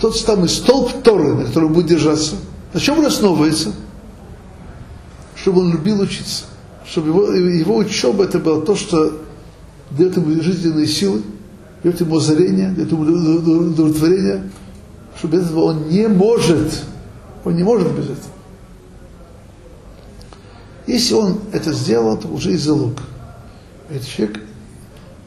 [0.00, 2.34] тот самый столб Торы, на котором будет держаться,
[2.72, 3.72] на чем он основывается?
[5.36, 6.44] Чтобы он любил учиться.
[6.88, 9.22] Чтобы его, его учеба это было то, что
[9.90, 11.22] дает ему жизненные силы,
[11.82, 14.50] дает ему озарение, дает ему удовлетворение,
[15.18, 16.82] что без этого он не может,
[17.44, 18.41] он не может без этого.
[20.86, 22.98] Если он это сделал, то уже и залог.
[23.88, 24.40] Этот человек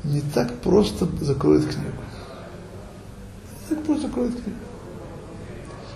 [0.03, 1.91] не так просто закроет книгу.
[3.69, 4.59] Не так просто закроет книгу.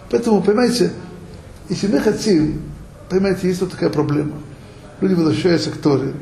[0.10, 0.91] Поэтому, понимаете,
[1.69, 2.62] если мы хотим,
[3.10, 4.34] понимаете, есть вот такая проблема–
[5.02, 6.13] люди возвращаются к Торе,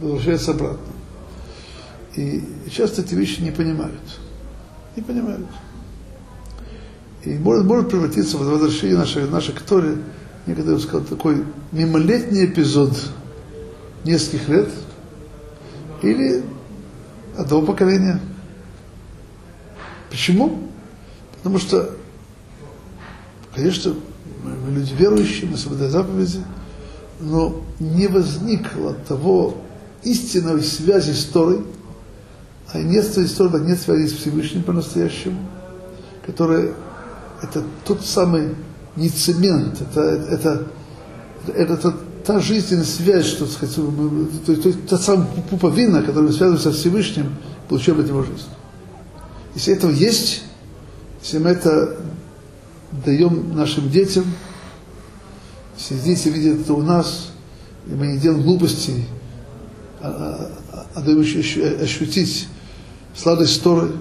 [0.00, 0.78] возвращаются обратно.
[2.16, 4.00] И часто эти вещи не понимают.
[4.96, 5.46] Не понимают.
[7.24, 9.98] И может, может превратиться в возвращение нашей, нашей Торе,
[10.46, 12.96] я сказал, такой мимолетний эпизод
[14.04, 14.68] нескольких лет
[16.02, 16.42] или
[17.36, 18.20] одного поколения.
[20.08, 20.70] Почему?
[21.36, 21.90] Потому что,
[23.54, 23.94] конечно,
[24.42, 26.40] мы люди верующие, мы соблюдаем заповеди,
[27.20, 29.58] но не возникло того
[30.02, 31.64] истинной связи с Торой,
[32.72, 35.38] а нет с Торой, нет связи с Всевышним по-настоящему,
[36.24, 36.72] которая
[37.42, 38.54] это тот самый
[38.96, 40.66] не цемент, это, это
[41.46, 46.72] это, это та жизненная связь, что сказать, то, то, та самая пуповина, которая связана со
[46.72, 47.36] Всевышним,
[47.68, 48.46] получаем от него жизнь.
[49.54, 50.42] Если этого есть,
[51.22, 51.96] если мы это
[53.04, 54.24] даем нашим детям,
[55.78, 57.30] если дети видят это у нас,
[57.86, 59.06] и мы не делаем глупостей,
[60.00, 62.48] а, а, а даем ощутить
[63.16, 63.92] сладость Торы,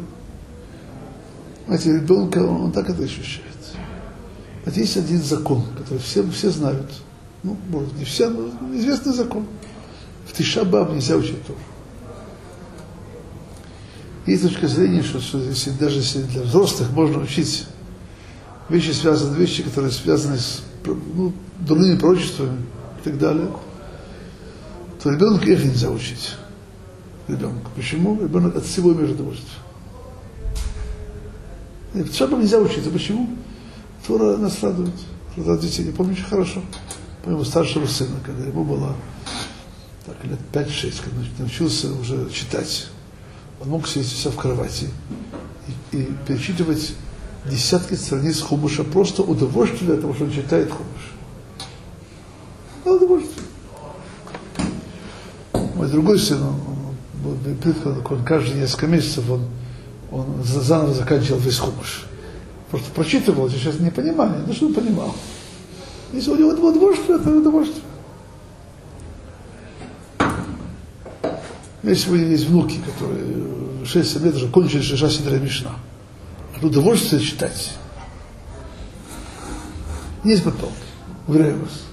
[1.70, 3.46] знаете, ребенка, он, так это ощущает.
[4.66, 6.92] Вот есть один закон, который все, все знают.
[7.44, 9.46] Ну, может, не все, но известный закон.
[10.26, 11.60] В Тишабаб нельзя учить Тору.
[14.26, 17.68] Есть точка зрения, что, что если, даже если для взрослых можно учить
[18.68, 22.62] вещи, связанные, вещи, которые связаны с ну, дурными пророчествами
[23.00, 23.48] и так далее,
[25.04, 26.36] то ребенку их нельзя учить.
[27.28, 27.70] Ребенку.
[27.76, 28.20] Почему?
[28.20, 29.69] Ребенок от всего имеет удовольствие.
[31.94, 32.90] В Шаббам нельзя учиться.
[32.90, 33.30] Почему?
[34.06, 34.94] Тора нас радует.
[35.36, 35.86] Радует детей.
[35.86, 36.62] Я помню очень хорошо.
[37.26, 38.96] Моего старшего сына, когда ему было
[40.06, 42.88] так, лет 5-6, когда научился уже читать.
[43.62, 44.90] Он мог сидеть себя в кровати
[45.92, 46.94] и, и перечитывать
[47.46, 51.14] десятки страниц хумуша, просто удовольствие от того, что он читает хумуш.
[52.84, 53.46] Это удовольствие.
[55.76, 56.56] Мой другой сын, он,
[57.26, 59.46] он, он, он каждые несколько месяцев он,
[60.12, 62.06] он заново заканчивал весь хумуш.
[62.72, 65.16] Просто прочитывал, сейчас не понимание, ну что он понимал.
[66.14, 67.84] Если у него это удовольствие.
[71.84, 75.76] Если у меня есть внуки, которые 6 лет уже кончили Шиша Сидра Мишна,
[76.56, 77.72] это удовольствие читать.
[80.24, 80.76] Есть потолки,
[81.28, 81.84] уверяю вас.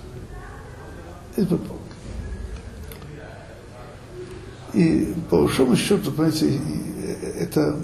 [1.37, 1.73] Есть потолки.
[4.75, 6.61] И по большому счету, понимаете,
[7.39, 7.77] это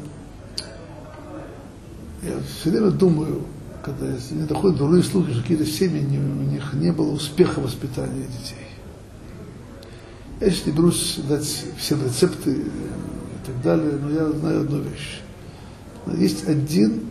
[2.23, 3.43] я все время думаю,
[3.85, 8.27] когда мне доходят дурные слухи, что какие-то семьи, не, у них не было успеха воспитания
[8.27, 8.67] детей.
[10.41, 15.21] Я сейчас не берусь дать все рецепты и так далее, но я знаю одну вещь.
[16.17, 17.09] Есть один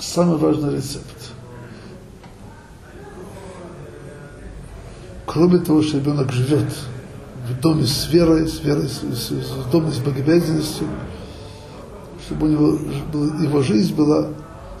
[0.00, 1.32] самый важный рецепт.
[5.26, 6.72] Кроме того, что ребенок живет
[7.48, 10.88] в доме с верой, с верой, с, с, с доме с богобязненностью,
[12.28, 12.66] чтобы у него
[13.42, 14.28] его жизнь была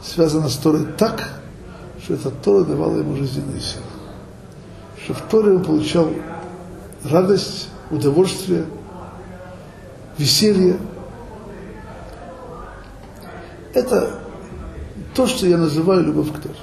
[0.02, 1.40] связана с Торой так,
[2.02, 3.84] что эта Тора давала ему жизненные силы.
[5.02, 6.10] Что в Торе он получал
[7.04, 8.66] радость, удовольствие,
[10.18, 10.76] веселье.
[13.72, 14.20] Это
[15.14, 16.54] то, что я называю любовь к Торе.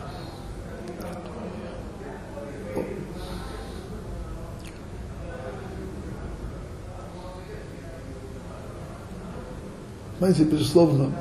[10.26, 11.12] Знаете, безусловно,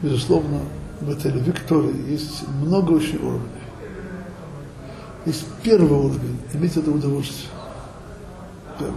[0.00, 0.60] безусловно,
[1.02, 1.70] в этой любви к
[2.08, 3.46] есть много очень уровней.
[5.26, 7.50] Есть первый уровень, иметь это удовольствие.
[8.78, 8.96] Первый.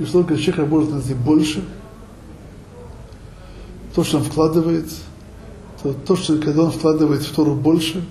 [0.00, 1.62] И что человек может найти больше,
[3.94, 4.90] то, что он вкладывает,
[5.80, 8.04] то, то, что когда он вкладывает в Тору больше,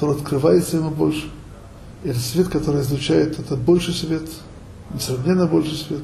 [0.00, 1.30] то открывается ему больше.
[2.02, 4.28] И свет, который излучает, это больше свет,
[4.92, 6.02] несравненно больше свет.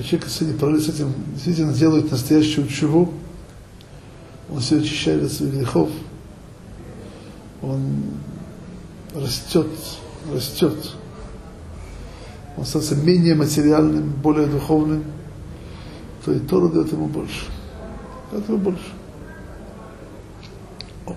[0.00, 3.12] Когда человек с этим действительно делает настоящую чуву,
[4.50, 5.90] он все очищает от своих грехов,
[7.60, 8.04] он
[9.14, 9.68] растет,
[10.32, 10.74] растет.
[12.56, 15.04] Он становится менее материальным, более духовным,
[16.24, 17.44] то и Тора дает ему больше.
[18.32, 18.92] Дает ему больше.
[21.06, 21.14] О.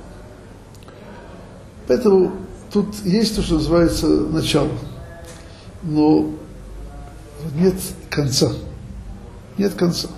[1.88, 2.34] Поэтому
[2.69, 4.71] тут есть то, что называется начало.
[5.84, 6.31] Но
[7.55, 7.75] нет
[8.09, 8.51] конца.
[9.58, 10.10] Нет конца.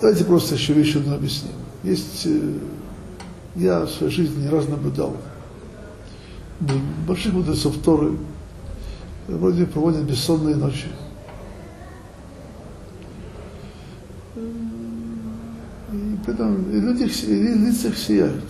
[0.00, 1.52] Давайте просто еще вещь одну объясним.
[1.82, 2.58] Есть, э,
[3.54, 5.16] я в своей жизни не раз наблюдал
[7.06, 8.16] больших мудрецов Торы,
[9.28, 10.86] вроде проводят бессонные ночи.
[15.92, 18.44] И при этом и люди, и лица их сияют.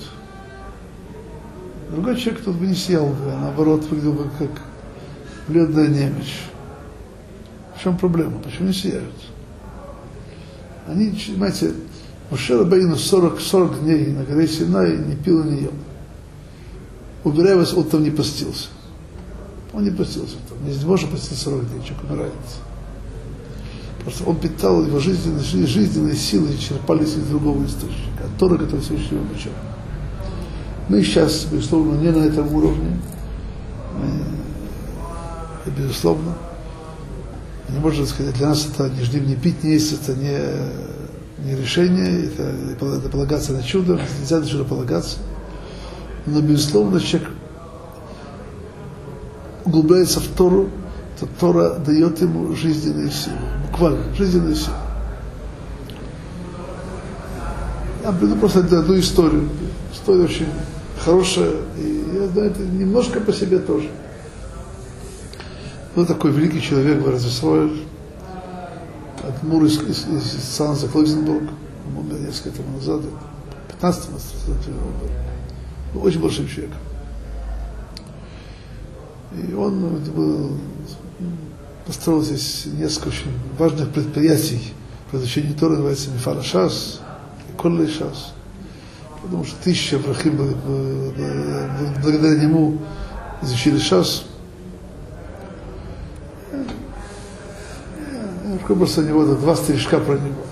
[1.91, 4.51] Другой человек тут бы не сиял а наоборот выглядел бы как
[5.49, 6.41] бледная немощь.
[7.77, 8.39] В чем проблема?
[8.39, 9.14] Почему не сияют?
[10.87, 11.72] Они, понимаете,
[12.31, 15.72] Мушер Бейну 40, 40 дней на горе Синай не пил и не ел.
[17.24, 18.68] Убирая вас, он там не постился.
[19.72, 20.64] Он не постился там.
[20.66, 22.33] Не может поститься 40 дней, человек умирает.
[24.03, 29.18] Просто он питал его жизненные, жизненные силы черпались из другого источника, от Тора, который Всевышний
[29.18, 29.53] обучал.
[30.89, 32.97] Мы сейчас, безусловно, не на этом уровне.
[34.01, 36.37] Мы, безусловно,
[37.69, 40.39] не можно сказать, для нас это не ждем, не пить, не есть, это не,
[41.45, 45.19] не решение, это, это полагаться на чудо, нельзя на чудо полагаться.
[46.27, 47.31] Но, безусловно, человек
[49.64, 50.71] углубляется в Тору,
[51.19, 53.37] то Тора дает ему жизненную силу,
[53.69, 54.77] буквально жизненную силу.
[58.05, 59.49] Я приведу просто одну историю.
[59.93, 60.47] История очень
[61.05, 63.89] хорошая, и я знаю, это немножко по себе тоже.
[65.97, 67.84] Был такой великий человек в Разесройль,
[69.26, 71.44] Адмур из, из, из, из Санза Флексенбург,
[71.88, 73.01] он умер несколько тому назад,
[73.68, 74.59] 15 лет
[75.94, 76.03] был.
[76.03, 76.78] Очень большим человеком.
[79.32, 80.59] И он был,
[81.86, 84.74] построил здесь несколько очень важных предприятий
[85.11, 87.01] по изучению Тора, называется Мифара Шас,
[87.57, 88.34] Коллей Шас.
[89.22, 90.36] Потому что тысячи Абрахим
[92.03, 92.82] благодаря нему
[93.40, 94.26] изучили Шас.
[98.75, 100.43] Просто у него два стрижка про него.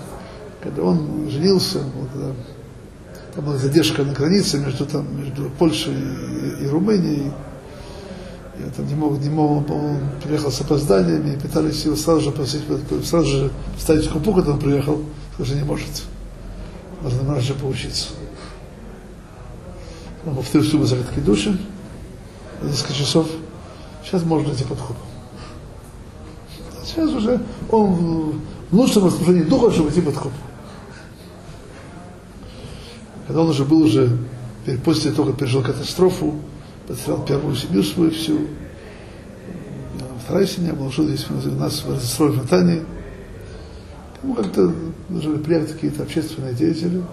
[0.61, 2.33] Когда он женился, вот, когда,
[3.35, 7.31] там была задержка на границе между, там, между Польшей и, и Румынией,
[8.57, 12.31] я там не мог, не мог, он приехал с опозданиями, и пытались его сразу же
[12.31, 12.63] просить,
[13.03, 15.01] сразу же вставить купу, когда он приехал,
[15.33, 16.03] сказал, не может.
[17.01, 18.07] Нужно раньше поучиться.
[20.25, 21.59] Он повторил всю закрытки души,
[22.63, 23.27] несколько часов.
[24.03, 24.99] Сейчас можно идти под хупу.
[26.95, 28.39] Сейчас уже он
[28.71, 30.35] в лучшем расположении духа, чтобы идти под хупу.
[33.27, 34.17] Когда он уже был уже,
[34.85, 36.35] после того, как пережил катастрофу,
[36.87, 38.39] потерял первую семью свою всю.
[40.23, 42.83] Вторая семья была, жил здесь у нас в Разострой в Натании.
[44.23, 44.73] Ну, как-то
[45.09, 47.03] должны приехать какие-то общественные деятели.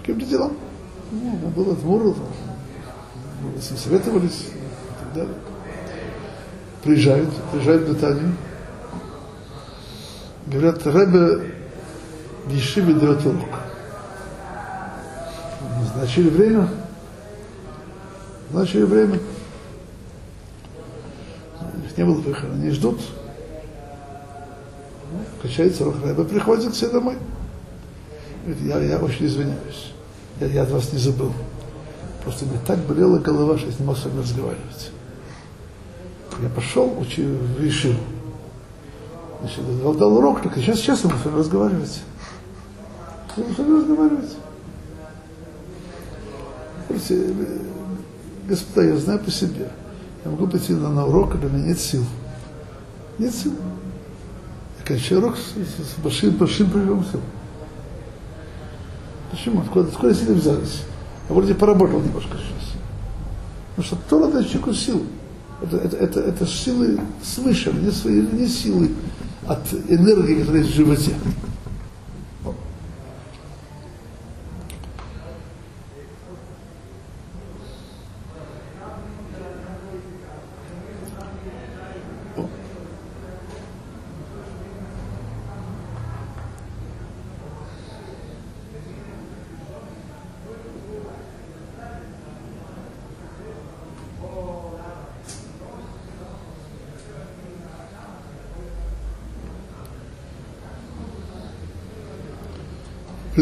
[0.00, 0.52] Каким-то делам.
[1.12, 2.14] Ну, он был от Мура,
[3.60, 5.34] советовались и так далее.
[6.82, 8.34] Приезжают, приезжают в Натанию.
[10.50, 11.52] Говорят, Рэбе
[12.46, 13.60] в Ешиве дает урок.
[15.78, 16.70] Назначили время,
[18.50, 19.20] Назначили время.
[21.84, 22.98] Их не было выхода, они ждут.
[25.12, 27.18] Ну, качается рука, Рэбе приходит себе домой.
[28.46, 29.92] Говорит, я, я очень извиняюсь.
[30.40, 31.32] Я, я от вас не забыл.
[32.24, 34.92] Просто мне так болела голова, что я не мог с вами разговаривать.
[36.40, 37.94] Я пошел, учил, решил.
[39.40, 42.00] Значит, дал, дал урок, только сейчас, сейчас с вами разговаривать.
[43.36, 44.36] С вами разговаривать.
[48.48, 49.70] Господа, я знаю по себе.
[50.24, 52.04] Я могу пойти на, на урок, когда у меня нет сил.
[53.18, 53.52] Нет сил.
[54.80, 57.20] Я кончаю урок с, с большим, большим приемом сил.
[59.30, 59.60] Почему?
[59.60, 60.82] Откуда, откуда силы взялись?
[61.28, 62.72] Я вроде поработал немножко сейчас.
[63.76, 65.02] Потому что Тора дает человеку силу.
[65.60, 68.90] Это, это, это, это силы свыше, не, свои, не силы
[69.48, 71.12] от энергии, которая есть в животе.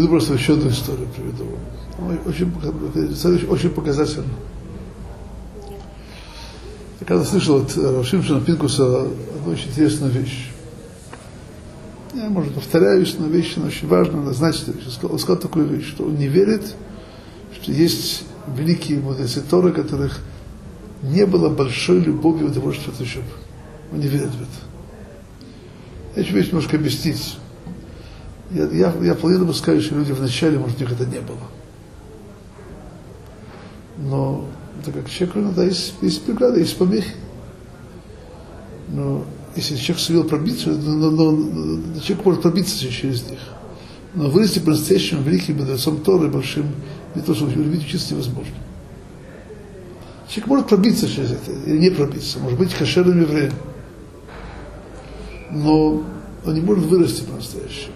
[0.06, 1.46] Приведу просто еще одну историю приведу.
[2.26, 4.26] Очень, очень, очень показательно.
[7.00, 10.52] Я когда слышал от Рашимшина Пинкуса одну очень интересную вещь.
[12.14, 14.86] Я, может, повторяюсь, но вещь она очень важна, надо знать эту вещь.
[15.02, 16.76] Он сказал такую вещь, что он не верит,
[17.60, 18.24] что есть
[18.56, 20.20] великие мудрецы Торы, которых
[21.02, 23.26] не было большой любови и удовольствия от учебы.
[23.92, 26.14] Он не верит в это.
[26.14, 27.38] Я еще вещь немножко объяснить.
[28.56, 31.36] Я, я, я вполне допускаю, что люди вначале, может, у них это не было.
[33.98, 34.46] Но
[34.82, 37.14] так как человеку иногда есть, есть преграды, есть помехи.
[38.88, 43.40] Но если человек сумел пробиться, но, но, но, человек может пробиться через них.
[44.14, 46.64] Но вырасти по-настоящему великим мудрецом Торы, большим,
[47.14, 48.54] не то, что любить учиться невозможно.
[50.28, 53.52] Человек может пробиться через это, или не пробиться, может быть кошерным евреем.
[55.50, 56.02] Но
[56.46, 57.95] он не может вырасти по-настоящему.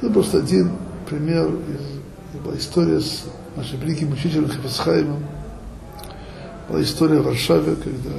[0.00, 0.72] Это просто один
[1.08, 1.98] пример из
[2.38, 3.24] была история с
[3.56, 5.24] нашим великим учителем Хафицхаймом.
[6.68, 8.10] Была история в Варшаве, когда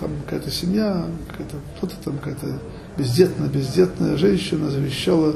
[0.00, 2.58] там какая-то семья, какая-то, кто-то там какая-то
[2.96, 5.34] бездетная, бездетная женщина завещала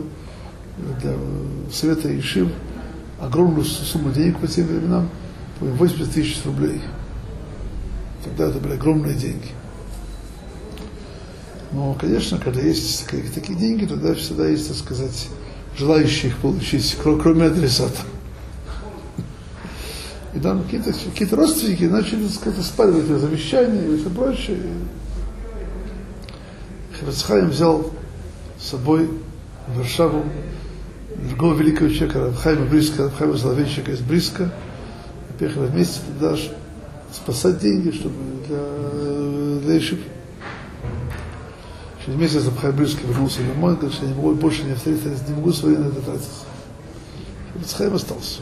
[1.00, 1.14] для
[1.72, 2.50] совета Ишив
[3.20, 5.08] огромную сумму денег по тем временам,
[5.60, 6.80] 80 тысяч рублей.
[8.24, 9.50] Тогда это были огромные деньги.
[11.72, 15.28] Но, конечно, когда есть такие деньги, тогда всегда есть, так сказать,
[15.76, 18.00] желающих получить, кроме адресата.
[20.34, 24.58] И там какие-то какие родственники начали, сказать, спаривать его завещание и все прочее.
[26.98, 27.92] Херцхайм взял
[28.58, 29.08] с собой
[29.68, 30.24] в Варшаву
[31.28, 34.52] другого великого человека, Рабхайма Бриска, Рабхайма Соловейчика из Бриска.
[35.38, 36.36] Поехали вместе туда
[37.12, 38.14] спасать деньги, чтобы
[38.48, 39.98] для, для.
[42.04, 45.34] Через месяц Рабхайм Бриска вернулся домой, говорит, что я не могу больше не встретиться, не
[45.34, 46.28] могу свои на это тратить.
[47.54, 48.40] Рабхайм остался.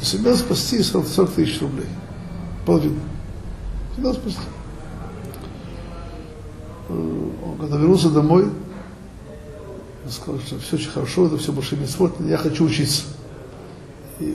[0.00, 1.88] И сумел спасти 40 тысяч рублей.
[2.64, 3.00] Половину.
[3.96, 4.40] Сумел спасти.
[6.88, 8.50] Он когда вернулся домой,
[10.04, 13.04] он сказал, что все очень хорошо, это все больше не спорт, я хочу учиться.
[14.18, 14.28] И, и,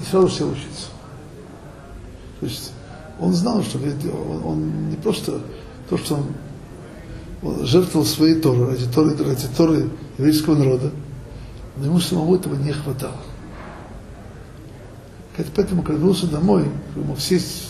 [0.00, 0.88] и сразу сел учиться.
[2.40, 2.72] То есть
[3.20, 5.40] он знал, что он, он не просто
[5.88, 6.24] то, что он,
[7.42, 10.90] жертвовал своей Торы, ради Торы, ради Торы еврейского народа,
[11.76, 13.16] но ему самому этого не хватало.
[15.54, 16.64] Поэтому, когда вернулся домой,
[16.96, 17.62] ему сесть,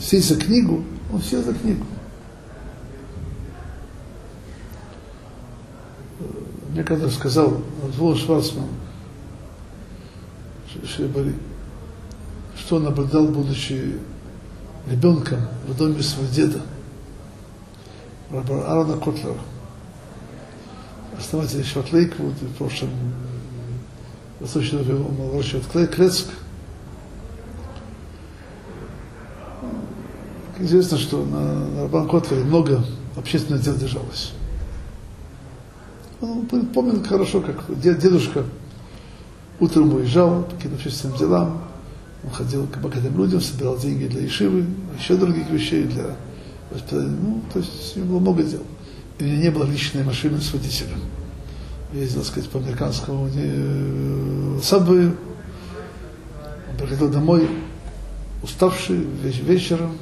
[0.00, 1.84] сесть за книгу, он сел за книгу.
[6.70, 7.62] Мне когда сказал
[7.94, 8.66] Звон Шварцман,
[12.56, 14.00] что он наблюдал, будучи
[14.90, 16.60] ребенком в доме своего деда,
[18.30, 19.38] Аарона Котлера,
[21.18, 22.90] основатель Шватлейк, вот в прошлом
[24.40, 26.26] Восточного выращивает Крецк.
[30.58, 32.84] Известно, что на, Рабан Котлере много
[33.16, 34.32] общественных дел держалось.
[36.20, 38.44] Он помнит хорошо, как дед, дедушка
[39.60, 41.62] утром уезжал по каким-то общественным делам,
[42.24, 44.64] он ходил к богатым людям, собирал деньги для Ишивы,
[44.98, 46.16] еще других вещей для
[46.90, 48.62] ну, то есть у было много дел.
[49.18, 51.00] И не было личной машины с водителем.
[51.92, 55.16] Ездил, так сказать, по американскому э, сабвею.
[56.70, 57.48] Он приходил домой,
[58.42, 59.96] уставший, вечером.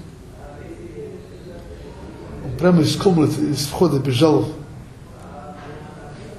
[2.44, 4.48] Он прямо из комнаты, из входа бежал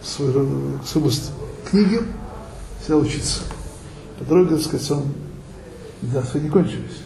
[0.02, 1.12] свою, свою
[1.70, 2.02] книги,
[2.86, 3.42] сел учиться.
[4.18, 5.14] По дороге, так сказать, он,
[6.02, 7.04] да, свои не кончились.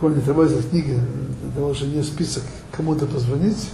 [0.00, 0.96] Не отрываясь от книги,
[1.56, 3.68] давал жене список, кому-то позвонить.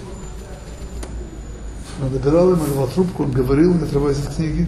[2.03, 4.67] Он набирал ему, давал трубку, он говорил, не отрываясь от книги.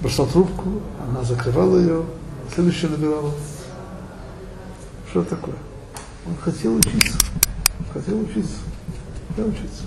[0.00, 2.04] Бросал трубку, она закрывала ее,
[2.54, 3.32] следующую набирала.
[5.10, 5.56] Что такое?
[6.26, 7.18] Он хотел учиться.
[7.92, 8.56] Хотел учиться.
[9.30, 9.82] Хотел учиться.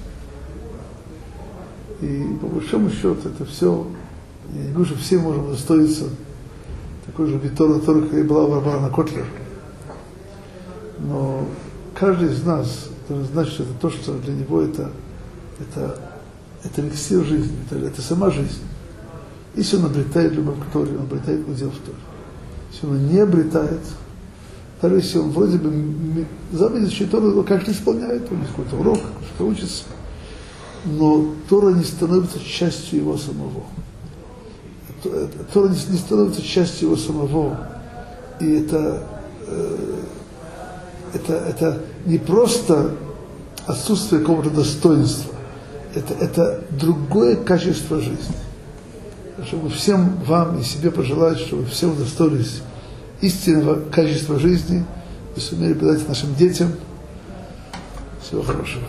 [2.02, 3.88] И по большому счету это все,
[4.54, 6.10] я не говорю, что все можем достоиться
[7.06, 9.26] такой же Витора Тора, как и была Варвара Котлер.
[11.04, 11.46] Но
[11.94, 14.92] каждый из нас должен знать, что это то, что для него это,
[15.60, 16.00] это,
[16.64, 18.62] это эликсир жизни, это, это сама жизнь.
[19.56, 21.98] Если он обретает любовь к Торе, он обретает удел в Торе.
[22.72, 23.82] Если он не обретает,
[24.82, 29.00] даже если он вроде бы заповеди Тору как-то исполняет, у него какой-то урок,
[29.34, 29.84] что учится,
[30.86, 33.64] но Тора не становится частью его самого.
[35.54, 37.58] Тора не становится частью его самого.
[38.40, 39.08] И это,
[39.48, 39.78] э,
[41.14, 42.96] это, это не просто
[43.66, 45.34] отсутствие какого-то достоинства,
[45.96, 48.36] это, это другое качество жизни.
[49.46, 52.62] Чтобы всем вам и себе пожелать, чтобы все удостоились
[53.22, 54.86] истинного качества жизни
[55.36, 56.72] и сумели передать нашим детям.
[58.22, 58.84] Всего хорошего.